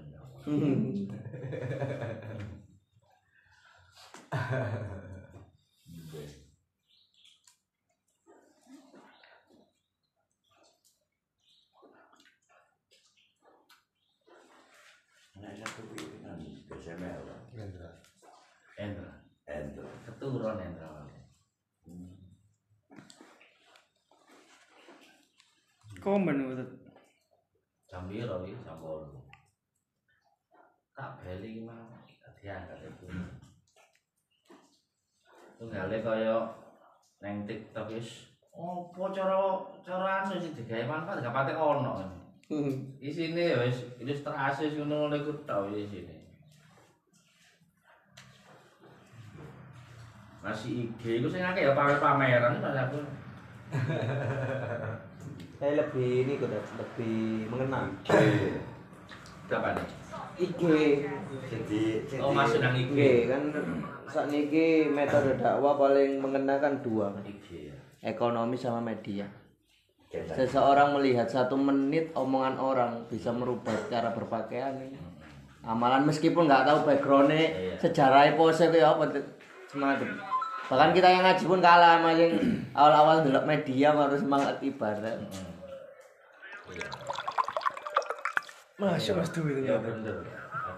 Nah, 15.37 15.53
satu 15.53 15.85
pikiran 15.93 16.41
BSML. 16.65 17.29
Rendra. 17.53 17.91
Endra. 18.77 19.11
Endo. 19.49 19.83
Keturun 20.05 20.61
Endra. 20.61 20.87
Komen 25.97 26.53
udah. 26.53 26.69
Jam 27.89 28.07
piro 28.07 28.45
iki? 28.45 28.53
Jam 28.63 28.79
8. 28.79 29.11
Tak 30.95 31.19
beli 31.21 31.65
mah 31.65 31.89
diangkat 32.37 32.79
itu. 32.85 33.05
Tunggale 35.57 35.97
kaya 36.05 36.47
neng 37.19 37.49
TikTok 37.49 37.89
wis 37.91 38.29
opo 38.53 39.09
cara 39.09 39.35
cara 39.81 40.21
anu 40.21 40.37
sih 40.37 40.53
digawe 40.53 40.85
manfaat 40.85 41.21
gak 41.25 41.33
pate 41.33 41.53
ono. 41.57 42.07
Isine 43.01 43.57
ya 43.57 43.57
wis 43.65 43.83
ilustrasi 43.99 44.77
ngono 44.77 45.11
ngono 45.11 45.15
iku 45.17 45.33
tok 45.43 45.73
isine. 45.73 46.16
Masih 50.47 50.87
IG 50.87 51.01
iku 51.19 51.27
sing 51.27 51.43
akeh 51.43 51.67
ya 51.67 51.75
pamer-pameran 51.75 52.63
pas 52.63 52.75
aku. 52.87 52.99
Saya 55.57 55.73
lebih 55.75 56.23
ini 56.23 56.37
kok 56.37 56.47
lebih 56.53 57.49
mengenal. 57.49 57.89
Berapa 59.47 59.69
nih? 59.75 59.87
IG. 60.37 60.61
Jadi, 61.49 61.81
jadi 62.05 62.21
Oh 62.21 62.31
masuk 62.31 62.61
nang 62.61 62.77
IG. 62.77 62.93
IG 62.93 62.99
kan 63.27 63.41
saat 64.07 64.31
ini 64.31 64.87
metode 64.87 65.35
dakwah 65.35 65.75
paling 65.75 66.23
mengenakan 66.23 66.79
dua 66.79 67.11
IG 67.27 67.67
ya. 67.67 67.75
ekonomi 67.99 68.55
sama 68.55 68.79
media 68.79 69.27
seseorang 70.31 70.95
melihat 70.95 71.27
satu 71.27 71.59
menit 71.59 72.15
omongan 72.15 72.55
orang 72.55 73.03
bisa 73.11 73.35
merubah 73.35 73.75
cara 73.91 74.15
berpakaian 74.15 74.79
ini 74.79 74.95
amalan 75.59 76.07
meskipun 76.07 76.47
nggak 76.47 76.63
tahu 76.63 76.87
backgroundnya 76.87 77.51
Iya. 77.51 77.75
sejarahnya 77.83 78.39
pose 78.39 78.71
kayak 78.71 78.95
apa 78.95 79.11
semacam 79.67 80.07
bahkan 80.67 80.91
kita 80.91 81.07
yang 81.07 81.23
ngaji 81.23 81.43
pun 81.47 81.59
kalah 81.63 81.99
sama 81.99 82.11
yang 82.11 82.35
awal-awal 82.77 83.23
dulu 83.23 83.39
media 83.47 83.95
harus 83.95 84.19
semangat 84.19 84.59
ibadah 84.59 85.15
Masya 88.77 89.17
Mas 89.17 89.33
Dwi 89.33 89.65
Ya 89.65 89.81
bener. 89.81 90.21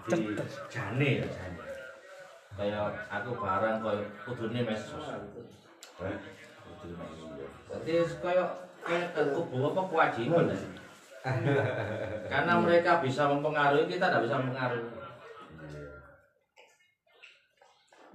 Jadi 0.08 0.32
jane 0.72 1.08
ya 1.20 1.26
jane. 1.28 1.60
Kayak 2.56 2.96
aku 3.12 3.36
barang 3.36 3.84
koyo 3.84 4.04
kudune 4.24 4.64
mesos. 4.64 5.04
Eh? 6.00 6.16
Kudune 6.80 6.96
mesos. 6.96 7.28
Jadi 7.68 7.92
kayak 8.24 8.48
kayak 8.80 9.36
kubu 9.36 9.68
apa 9.68 9.82
kewajiban 9.84 10.48
ya. 10.48 10.58
Karena 12.32 12.52
mereka 12.56 13.04
bisa 13.04 13.28
mempengaruhi 13.28 13.84
kita 13.84 14.08
tidak 14.08 14.24
bisa 14.24 14.40
mempengaruhi. 14.40 14.99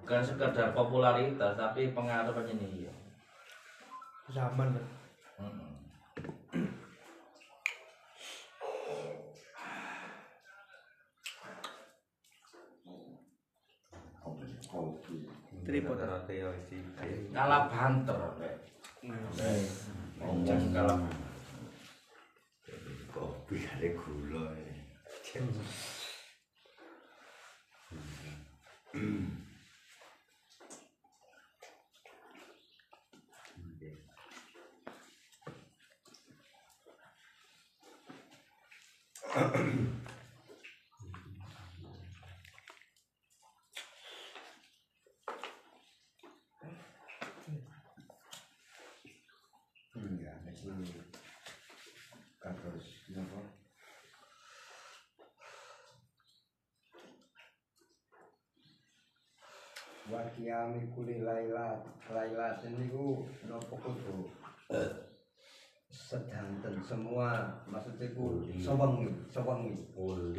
Bukan 0.06 0.22
sekedar 0.22 0.70
popularitas 0.70 1.58
tapi 1.58 1.90
pengaruh 1.90 2.46
ini 2.46 2.86
ya. 2.86 2.94
zaman 4.38 4.78
kopi. 14.70 15.26
Tripod. 15.66 15.98
Kalah 17.34 17.66
banter. 17.66 18.22
Ngomong 20.22 20.70
kalah 20.70 21.02
Kopi 23.10 23.58
ada 23.66 23.90
gula 23.98 24.54
ini. 24.54 24.76
Enggak, 39.36 39.52
ini 50.56 50.88
kados 52.40 52.88
napa? 53.12 53.44
kiami 60.32 60.88
kuli 60.96 61.20
lailat 61.20 61.84
lailat 62.08 62.64
niku 62.72 63.28
napa 63.52 63.76
sedanten 66.16 66.76
semua 66.80 67.44
maksudnya 67.68 68.08
ku 68.16 68.40
sewengi 68.56 69.12
sewengi 69.28 69.76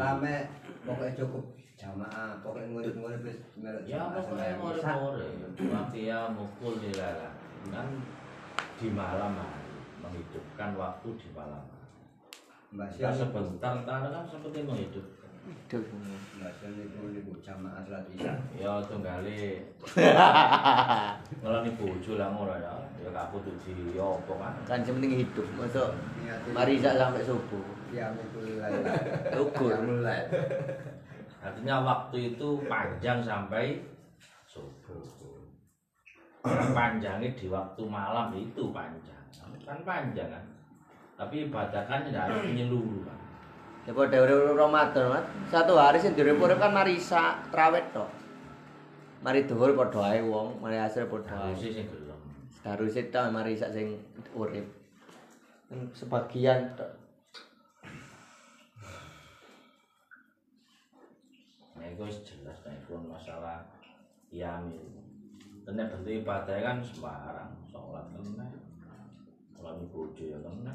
lame 0.01 0.49
pokoknya 0.89 1.13
cukup 1.13 1.45
jamaah 1.77 2.41
pokoknya 2.41 2.73
ngurip-ngurip 2.73 3.21
wis 3.21 3.39
melok 3.61 3.85
Ya 3.85 4.09
pokoknya 4.09 4.57
more. 4.57 5.21
Waktu 5.61 5.99
ya 6.09 6.33
mukul 6.33 6.81
di 6.81 6.91
lalang. 6.97 7.37
Kan 7.69 8.01
di 8.81 8.89
malam 8.89 9.37
hari 9.37 9.77
menghidupkan 10.01 10.73
waktu 10.73 11.09
di 11.21 11.29
malam 11.37 11.61
hari. 11.61 12.89
Sion 12.97 13.13
sebentar 13.13 13.85
entar 13.85 14.09
kan 14.09 14.25
seperti 14.25 14.65
menghidupkan. 14.65 15.16
Hidup. 15.47 15.85
Mbak 16.43 16.53
Sion 16.59 16.75
niku 16.75 17.07
niku 17.15 17.33
jamaah 17.39 17.79
salat 17.87 18.03
isya 18.11 18.35
Ya 18.59 18.83
tunggale. 18.83 19.63
Ngeloni 21.39 21.71
bojo 21.79 22.13
lah 22.19 22.29
ngono 22.35 22.55
ya. 22.59 22.75
Ya 22.99 23.09
gak 23.15 23.31
kudu 23.31 23.55
di 23.63 23.95
apa 23.95 24.33
kan. 24.35 24.55
Kan 24.67 24.79
yang 24.83 24.99
penting 24.99 25.23
hidup. 25.23 25.47
Masuk 25.55 25.89
niate 26.19 26.49
mari 26.51 26.83
sak 26.83 26.99
sampai 26.99 27.23
subuh. 27.23 27.63
kiami 27.87 28.23
kuli 28.35 28.59
lailat 28.59 28.99
Ukur. 29.47 29.79
Lail. 30.03 30.27
Artinya 31.39 31.77
waktu 31.87 32.35
itu 32.35 32.49
panjang 32.67 33.23
sampai 33.23 33.79
subuh. 34.51 35.07
Panjangnya 36.75 37.31
di 37.39 37.47
waktu 37.47 37.83
malam 37.87 38.35
itu 38.35 38.75
panjang. 38.75 39.23
Kan 39.63 39.79
panjang 39.87 40.27
kan. 40.27 40.45
Tapi 41.15 41.47
ibadah 41.47 41.87
kan 41.87 42.03
tidak 42.03 42.27
harus 42.27 42.43
menyeluruh 42.51 43.07
kan. 43.07 43.19
Ya 43.87 43.95
pada 43.95 44.19
urip 44.19 44.59
Ramadan, 44.59 45.15
Mas. 45.15 45.27
Satu 45.47 45.79
hari 45.79 46.03
sing 46.03 46.19
urip-urip 46.19 46.59
kan 46.59 46.75
mari 46.75 46.99
sak 46.99 47.55
trawet 47.55 47.87
tok. 47.95 48.11
Mari 49.23 49.47
dhuwur 49.47 49.79
padha 49.79 50.11
ae 50.11 50.27
wong, 50.27 50.59
mari 50.59 50.75
asar 50.75 51.07
padha 51.07 51.39
ae. 51.39 51.55
Harusnya 51.55 51.71
sih 51.71 51.87
gelem. 51.87 52.21
Harusnya 52.67 53.03
tok 53.15 53.31
mari 53.31 53.55
sak 53.55 53.71
sing 53.71 53.95
urip. 54.35 54.67
Kan 55.71 55.87
Sebagian 55.95 56.75
tok. 56.75 56.91
Nah 61.79 61.87
itu 61.87 62.03
jelas 62.27 62.59
nah 62.67 62.75
itu 62.75 62.91
masalah 63.07 63.71
yamil. 64.35 64.83
Dan 65.63 65.79
nek 65.79 65.95
bentuk 65.95 66.27
ibadah 66.27 66.59
kan 66.59 66.83
sembarang, 66.83 67.55
sholat 67.71 68.11
kena, 68.11 68.51
sholat 69.55 69.79
bojo 69.95 70.25
ya 70.27 70.43
kena. 70.43 70.75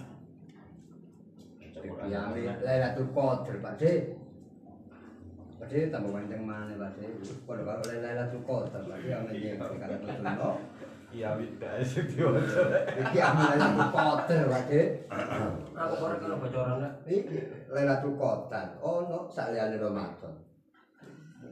Kena. 1.79 2.35
Lailatul 2.61 3.09
Qadar 3.15 3.55
Pak 3.63 3.73
De. 3.79 3.93
Pak 5.61 5.67
De 5.71 5.79
tambah 5.87 6.11
panjang 6.11 6.43
mana 6.43 6.73
Pak 6.75 6.91
De. 6.99 7.07
Pada 7.47 7.61
kalau 7.63 7.83
Lailatul 7.87 8.43
Qadar 8.43 8.81
Pak 8.83 8.97
De 8.99 9.49
kata 9.55 9.85
Rasulullah. 9.87 10.55
Iya, 11.11 11.35
tidak 11.35 11.83
sih 11.83 12.07
diwaca. 12.07 12.63
Iki 12.99 13.19
ame 13.19 13.43
Lailatul 13.55 13.89
Qadar 13.95 14.41
Pak 14.51 14.63
De. 14.67 14.81
Aku 15.71 15.93
baru 15.97 16.15
kalau 16.19 16.37
bocoran 16.43 16.77
lah. 16.83 16.91
Iki 17.07 17.37
Lailatul 17.71 18.15
Qadar. 18.19 18.67
Oh 18.83 19.07
no 19.07 19.31
saliyane 19.31 19.79
Ramadan. 19.79 20.35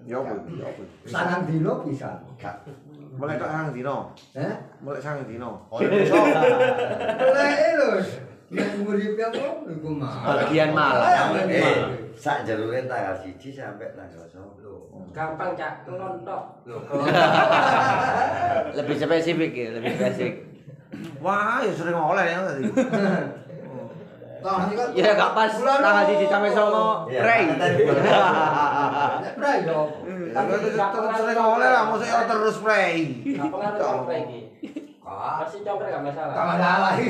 Ya 0.07 0.15
apa? 0.15 0.31
Ya 0.47 0.63
apa? 0.63 0.83
Sangang 1.03 1.43
dino 1.49 1.83
pisan. 1.83 2.17
Mulai 3.19 3.35
tok 3.35 3.51
sang 3.51 3.75
dino. 3.75 4.15
Eh? 4.31 4.53
Mulai 4.79 5.01
sang 5.03 5.27
dino. 5.27 5.67
Lek 5.75 7.55
lho. 7.75 7.89
Mah. 8.49 10.15
Bagian 10.25 10.73
malam. 10.73 11.37
Eh, 11.45 11.85
sak 12.17 12.49
jalure 12.49 12.81
tanggal 12.89 13.13
1 13.13 13.37
sampai 13.37 13.93
tanggal 13.93 14.25
10. 14.25 15.13
Gampang 15.13 15.53
cak, 15.53 15.85
ngelontok. 15.85 16.65
Lebih 18.77 18.95
spesifik 18.97 19.51
ya, 19.53 19.67
lebih 19.77 19.91
spesifik. 19.97 20.35
Wah, 21.21 21.61
ya 21.61 21.71
sering 21.73 21.97
oleh 21.97 22.25
ya 22.25 22.39
tadi. 22.45 22.63
Kan 24.39 24.71
Ya 24.95 25.11
gak 25.19 25.35
pas 25.35 25.51
tanggal 25.51 26.07
siji 26.07 26.25
sampai 26.31 26.47
songo 26.55 27.11
Iya, 27.11 27.21
rei. 27.27 27.43
Prai 29.35 29.67
yo. 29.67 29.91
Tapi 30.31 30.51
sering 31.11 31.37
oleh 31.37 31.67
lah, 31.67 31.83
maksudnya 31.91 32.23
terus 32.25 32.55
spray. 32.57 33.19
Gak 33.35 33.51
pengaruh 33.51 33.77
congkrek 33.77 34.19
iki. 34.25 34.48
Kak, 35.09 35.41
Masih 35.41 35.65
congkrek 35.65 35.89
gak 35.89 36.05
masalah. 36.05 36.33
Gak 36.37 36.47
masalah. 36.53 36.91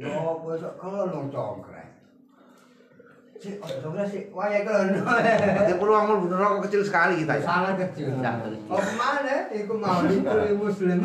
Yo, 0.00 0.16
besok 0.46 0.72
kelolong 0.80 1.26
congkrek. 1.34 1.90
Si, 3.42 3.58
oh, 3.58 3.68
congkrek 3.68 4.06
sih, 4.06 4.22
waya 4.30 4.62
kelolong. 4.62 5.02
Nanti 5.02 5.74
peluang 5.82 6.04
mlebu 6.06 6.26
neraka 6.30 6.62
kecil 6.70 6.86
sekali 6.86 7.26
kita 7.26 7.42
ya. 7.42 7.44
Sangat 7.44 7.74
kecil. 7.90 8.14
Oh, 8.70 8.78
ke 8.78 8.92
mana? 8.94 9.50
Iku 9.50 9.74
mau 9.74 10.06
dipilih 10.06 10.54
muslim. 10.62 11.02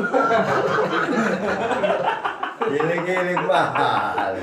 Giling-giling 2.66 3.42
mahal. 3.50 4.38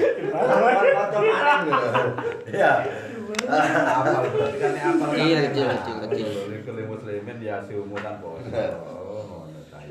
Iya. 2.50 2.72
Iya, 5.16 5.38
kecil, 5.48 5.66
kecil, 5.70 5.96
kecil. 6.10 6.51
Kalau 6.72 6.88
muslimin 6.88 7.44
ya 7.44 7.60
seumuran 7.68 8.16
poso. 8.24 8.48
Oh, 8.48 9.44
ngono 9.44 9.60
ta. 9.68 9.84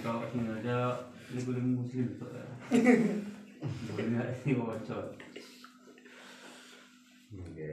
Kalau 0.00 0.24
sini 0.32 0.48
ada 0.56 1.04
liburan 1.36 1.76
muslim 1.76 2.16
tuh. 2.16 2.32
Boleh 3.92 4.32
sih 4.40 4.56
bocor. 4.56 5.12
Oke. 7.36 7.70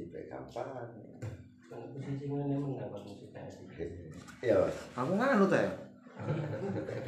Di 0.00 0.22
kapan? 0.32 0.88
Posisi 1.68 2.00
ini 2.16 2.24
menang 2.32 2.80
kalau 2.80 3.04
musik 3.04 3.28
tadi. 3.36 3.60
Iya, 4.40 4.56
Mas. 4.64 4.76
Aku 4.96 5.20
nganu 5.20 5.52
teh. 5.52 5.68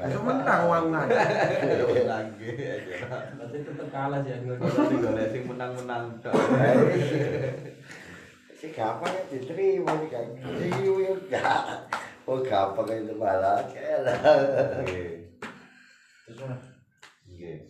Besok 0.02 0.22
menang 0.26 0.62
nganu. 0.66 1.14
Lagi 2.06 2.48
aja. 2.58 2.96
Nanti 3.38 3.56
tetap 3.62 3.88
kalah 3.94 4.20
sih. 4.26 4.34
Kalau 4.34 4.90
digolek 4.90 5.26
sing 5.30 5.42
menang-menang 5.46 6.18
tok. 6.18 6.34
Si 8.58 8.70
gampang 8.70 9.10
ya 9.10 9.22
diterima 9.30 9.92
nih 9.98 10.08
kan. 10.10 10.26
Ya 10.38 11.12
gak. 11.28 11.62
Oh 12.26 12.38
gampang 12.42 12.86
itu 12.90 13.14
malah. 13.18 13.62
Oke. 13.66 15.26
Terus 16.26 16.36
mana? 16.38 16.56
Nggih. 17.26 17.66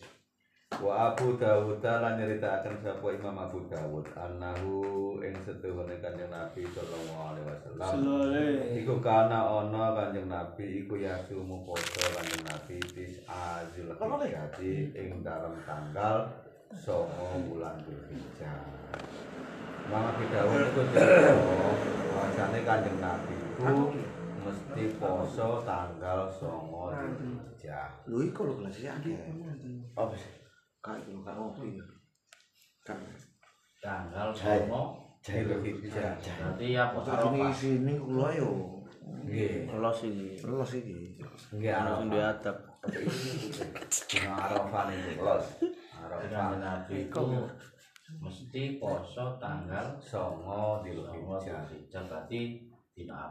Wa 0.80 1.12
Abu 1.12 1.36
Dawud 1.36 1.84
lan 1.84 2.16
nyritakaken 2.16 2.80
sapa 2.80 3.12
Imam 3.12 3.36
Abu 3.36 3.60
Dawud 3.68 4.08
annahu 4.16 5.20
ing 5.20 5.36
setuhune 5.44 6.00
Kanjeng 6.00 6.32
Nabi 6.32 6.64
sallallahu 6.64 7.36
alaihi 7.36 7.46
wasallam. 7.50 7.92
Iku 8.80 8.94
kana 9.04 9.44
ana 9.44 9.92
Kanjeng 9.92 10.32
Nabi 10.32 10.86
iku 10.86 10.96
yasumu 10.96 11.60
poso 11.66 12.00
Kanjeng 12.16 12.44
Nabi 12.48 12.80
bis 12.96 13.20
azil 13.28 13.92
hijjati 13.92 14.96
ing 14.96 15.20
dalam 15.20 15.52
tanggal 15.68 16.32
songo 16.72 17.36
bulan 17.52 17.76
Dzulhijjah. 17.84 18.64
Imam 19.86 20.08
Abu 20.08 20.24
Dawud 20.32 20.62
iku 20.72 20.82
bahasane 22.16 22.58
Kanjeng 22.64 22.96
Nabi 22.96 23.34
iku 23.60 23.92
mesti 24.42 24.84
poso 24.98 25.62
tanggal 25.62 26.26
songo 26.32 26.90
Dzulhijjah. 26.90 28.08
Lho 28.10 28.18
iku 28.24 28.50
lho 28.50 28.54
kelas 28.58 28.76
ya. 28.82 28.96
Apa 29.94 30.16
sih? 30.18 30.41
Iki 30.82 31.14
kak 31.22 31.34
ngopi. 31.38 31.78
Kan. 32.82 32.98
Tanggal 33.78 34.34
hijjah. 34.34 36.18
Berarti 36.18 36.66
ya 36.74 36.90
Foto 36.90 37.14
Arafah. 37.14 37.30
ini 37.30 37.54
sini 37.54 37.94
kula 37.94 38.34
yo. 38.34 38.82
Nggih. 39.22 39.70
Los 39.78 40.02
iki. 40.02 40.42
Los 40.42 40.74
iki. 40.74 41.22
Nggih 41.54 41.70
Langsung 41.70 42.10
di 42.10 42.18
atap. 42.18 42.56
Arafah 44.26 44.82
Los. 45.22 45.46
Nabi 46.34 47.06
itu 47.06 47.22
mesti 48.18 48.82
poso 48.82 49.38
tanggal 49.38 49.94
Songo 50.02 50.82
di 50.82 50.98
Zulhijjah. 50.98 52.02
Berarti 52.10 52.66
dina 52.98 53.30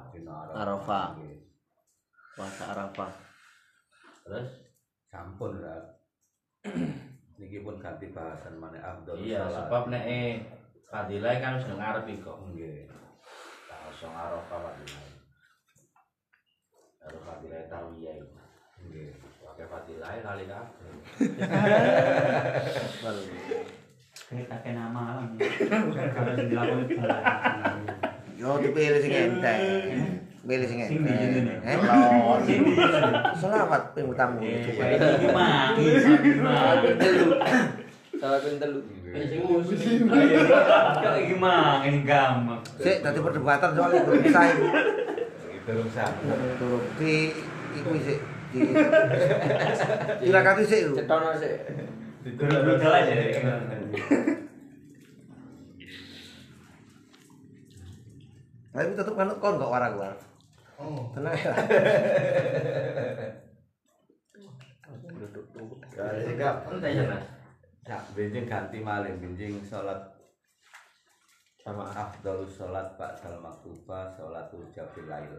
Arafah. 0.55 1.19
Puasa 2.31 2.63
Arafah. 2.71 3.11
Terus 4.23 4.71
Sampun 5.11 5.59
lah. 5.59 5.83
Niki 7.41 7.65
pun 7.65 7.81
ganti 7.81 8.13
bahasan 8.13 8.61
mana 8.61 8.77
Abdul 8.77 9.17
iya 9.17 9.49
sebab 9.49 9.89
nek 9.89 10.05
eh, 10.05 10.45
fadilah 10.93 11.41
kan 11.41 11.57
wis 11.57 11.65
ngarep 11.65 12.05
kok. 12.21 12.37
Nggih. 12.53 12.85
Tanggal 13.65 13.91
songo 13.97 14.13
Arafah 14.13 14.59
fadilah. 14.69 15.05
Karo 17.01 17.17
fadilah 17.25 17.65
tawiyah. 17.65 18.13
Nggih. 18.85 19.17
Pakai 19.41 19.65
fadilah 19.65 20.21
kali 20.21 20.45
kabeh. 20.45 20.93
Kayak 24.29 24.45
kakek 24.45 24.73
nama 24.77 25.01
lah. 25.17 25.25
Kalau 26.13 26.33
dilakoni 26.37 26.93
balas. 26.93 27.25
Yo 28.37 28.61
dipilih 28.61 29.01
sing 29.01 29.13
enteng. 29.17 30.20
Pilih 30.41 30.65
sing 30.65 30.81
Sing 30.81 31.05
enteng. 31.05 31.05
dijene. 31.05 31.53
Eh, 31.61 31.77
Selamat 33.37 33.93
ping 33.93 34.09
utamu. 34.09 34.41
Eh, 34.41 34.65
ini 34.65 35.27
mangi, 35.29 35.85
mangi. 36.41 36.89
Salah 38.17 38.39
ping 38.41 38.57
telu. 38.57 38.81
Kok 40.97 41.15
iki 41.21 41.35
mang 41.37 41.85
ini 41.85 42.01
gampang. 42.01 42.57
Sik 42.81 43.05
dadi 43.05 43.19
perdebatan 43.21 43.69
soal 43.77 43.91
itu 43.93 44.11
saing. 44.33 44.59
Durung 45.61 45.89
sak. 45.93 46.09
Turun 46.57 46.81
di 46.97 47.37
iku 47.77 47.93
sik 48.01 48.19
di 48.49 48.59
Silakan 50.25 50.65
sik. 50.65 50.81
Cetono 50.97 51.37
sik. 51.37 51.53
Budal 52.33 52.93
aja 52.97 53.13
deh. 53.13 53.29
Tapi 58.71 58.95
tetep 58.95 59.13
kan 59.13 59.29
kon 59.37 59.59
kok 59.59 59.69
warang 59.69 59.93
war. 60.01 60.15
Oh, 60.81 61.13
tenang 61.13 61.37
ya. 61.45 61.53
Kali 65.93 66.19
sikap. 66.25 66.55
Entai 66.73 66.97
ya, 66.97 67.03
Mas. 67.05 67.25
Ya, 67.85 67.97
benjing 68.17 68.45
ganti 68.49 68.77
malih 68.81 69.13
benjing 69.17 69.61
salat 69.65 69.97
sama 71.61 71.85
afdalus 71.89 72.57
salat 72.57 72.93
Pak 72.97 73.21
Dal 73.21 73.37
Maktuba 73.41 74.09
salatul 74.17 74.65
Jabil 74.73 75.05
Lail. 75.05 75.33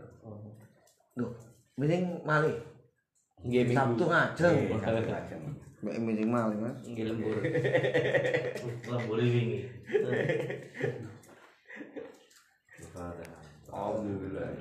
Duh, 1.19 1.31
mending 1.79 2.23
malih. 2.23 2.55
Nggih 3.43 3.75
Sabtu 3.75 4.05
ngajeng. 4.07 4.57
Sabtu 4.79 5.11
ngajeng. 5.11 5.43
Mbak 5.83 5.95
mending 5.99 6.31
malih, 6.31 6.59
Mas. 6.63 6.79
Nggih 6.87 7.05
lembur. 7.11 7.39
Lah 8.87 9.01
boleh 9.07 9.27
wingi. 9.27 9.61
Alhamdulillah. 13.73 14.53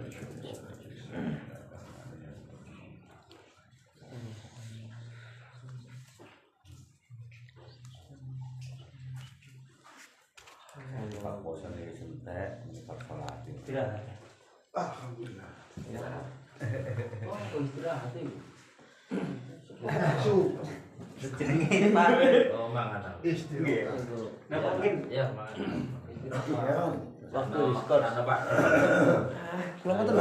Pak 11.21 11.35
Pak 14.71 14.95
sholat. 15.91 16.23
Oh, 17.27 17.59
istirahat 17.59 18.15
iki. 18.15 18.39
Su. 20.23 20.55
Jenenge 21.35 21.91
Pak. 21.91 22.15
Oh, 22.55 22.71
mangan. 22.71 23.19
Istirahat. 23.19 24.07
Napa 24.47 24.79
mungkin? 24.79 25.11
Ya, 25.11 25.27
mangan. 25.35 25.55
Istirahat. 26.23 27.10
Waktu 27.31 27.57
diskon 27.71 28.01
ana, 28.03 28.21
Pak. 28.27 28.39
Kula 29.79 29.93
ngoten 29.95 30.15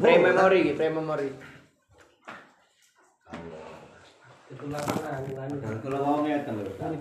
Pre 0.00 0.14
memory 0.24 0.58
iki, 0.64 0.72
pre 0.72 0.88
memory. 0.88 1.28
Kalau 5.84 6.00
mau 6.00 6.24
ngeten 6.24 6.52
lho. 6.56 6.72
Saya 6.80 6.96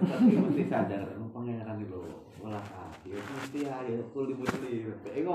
tapi 0.00 0.32
mesti 0.38 0.62
sadar 0.70 1.02
pangeran 1.34 1.76
itu 1.82 1.98
olah 2.46 2.62
hati. 2.62 3.10
Mesti 3.18 3.60
ayo 3.66 4.06
kuli 4.14 4.38
mesti. 4.38 4.86
Engko 5.18 5.32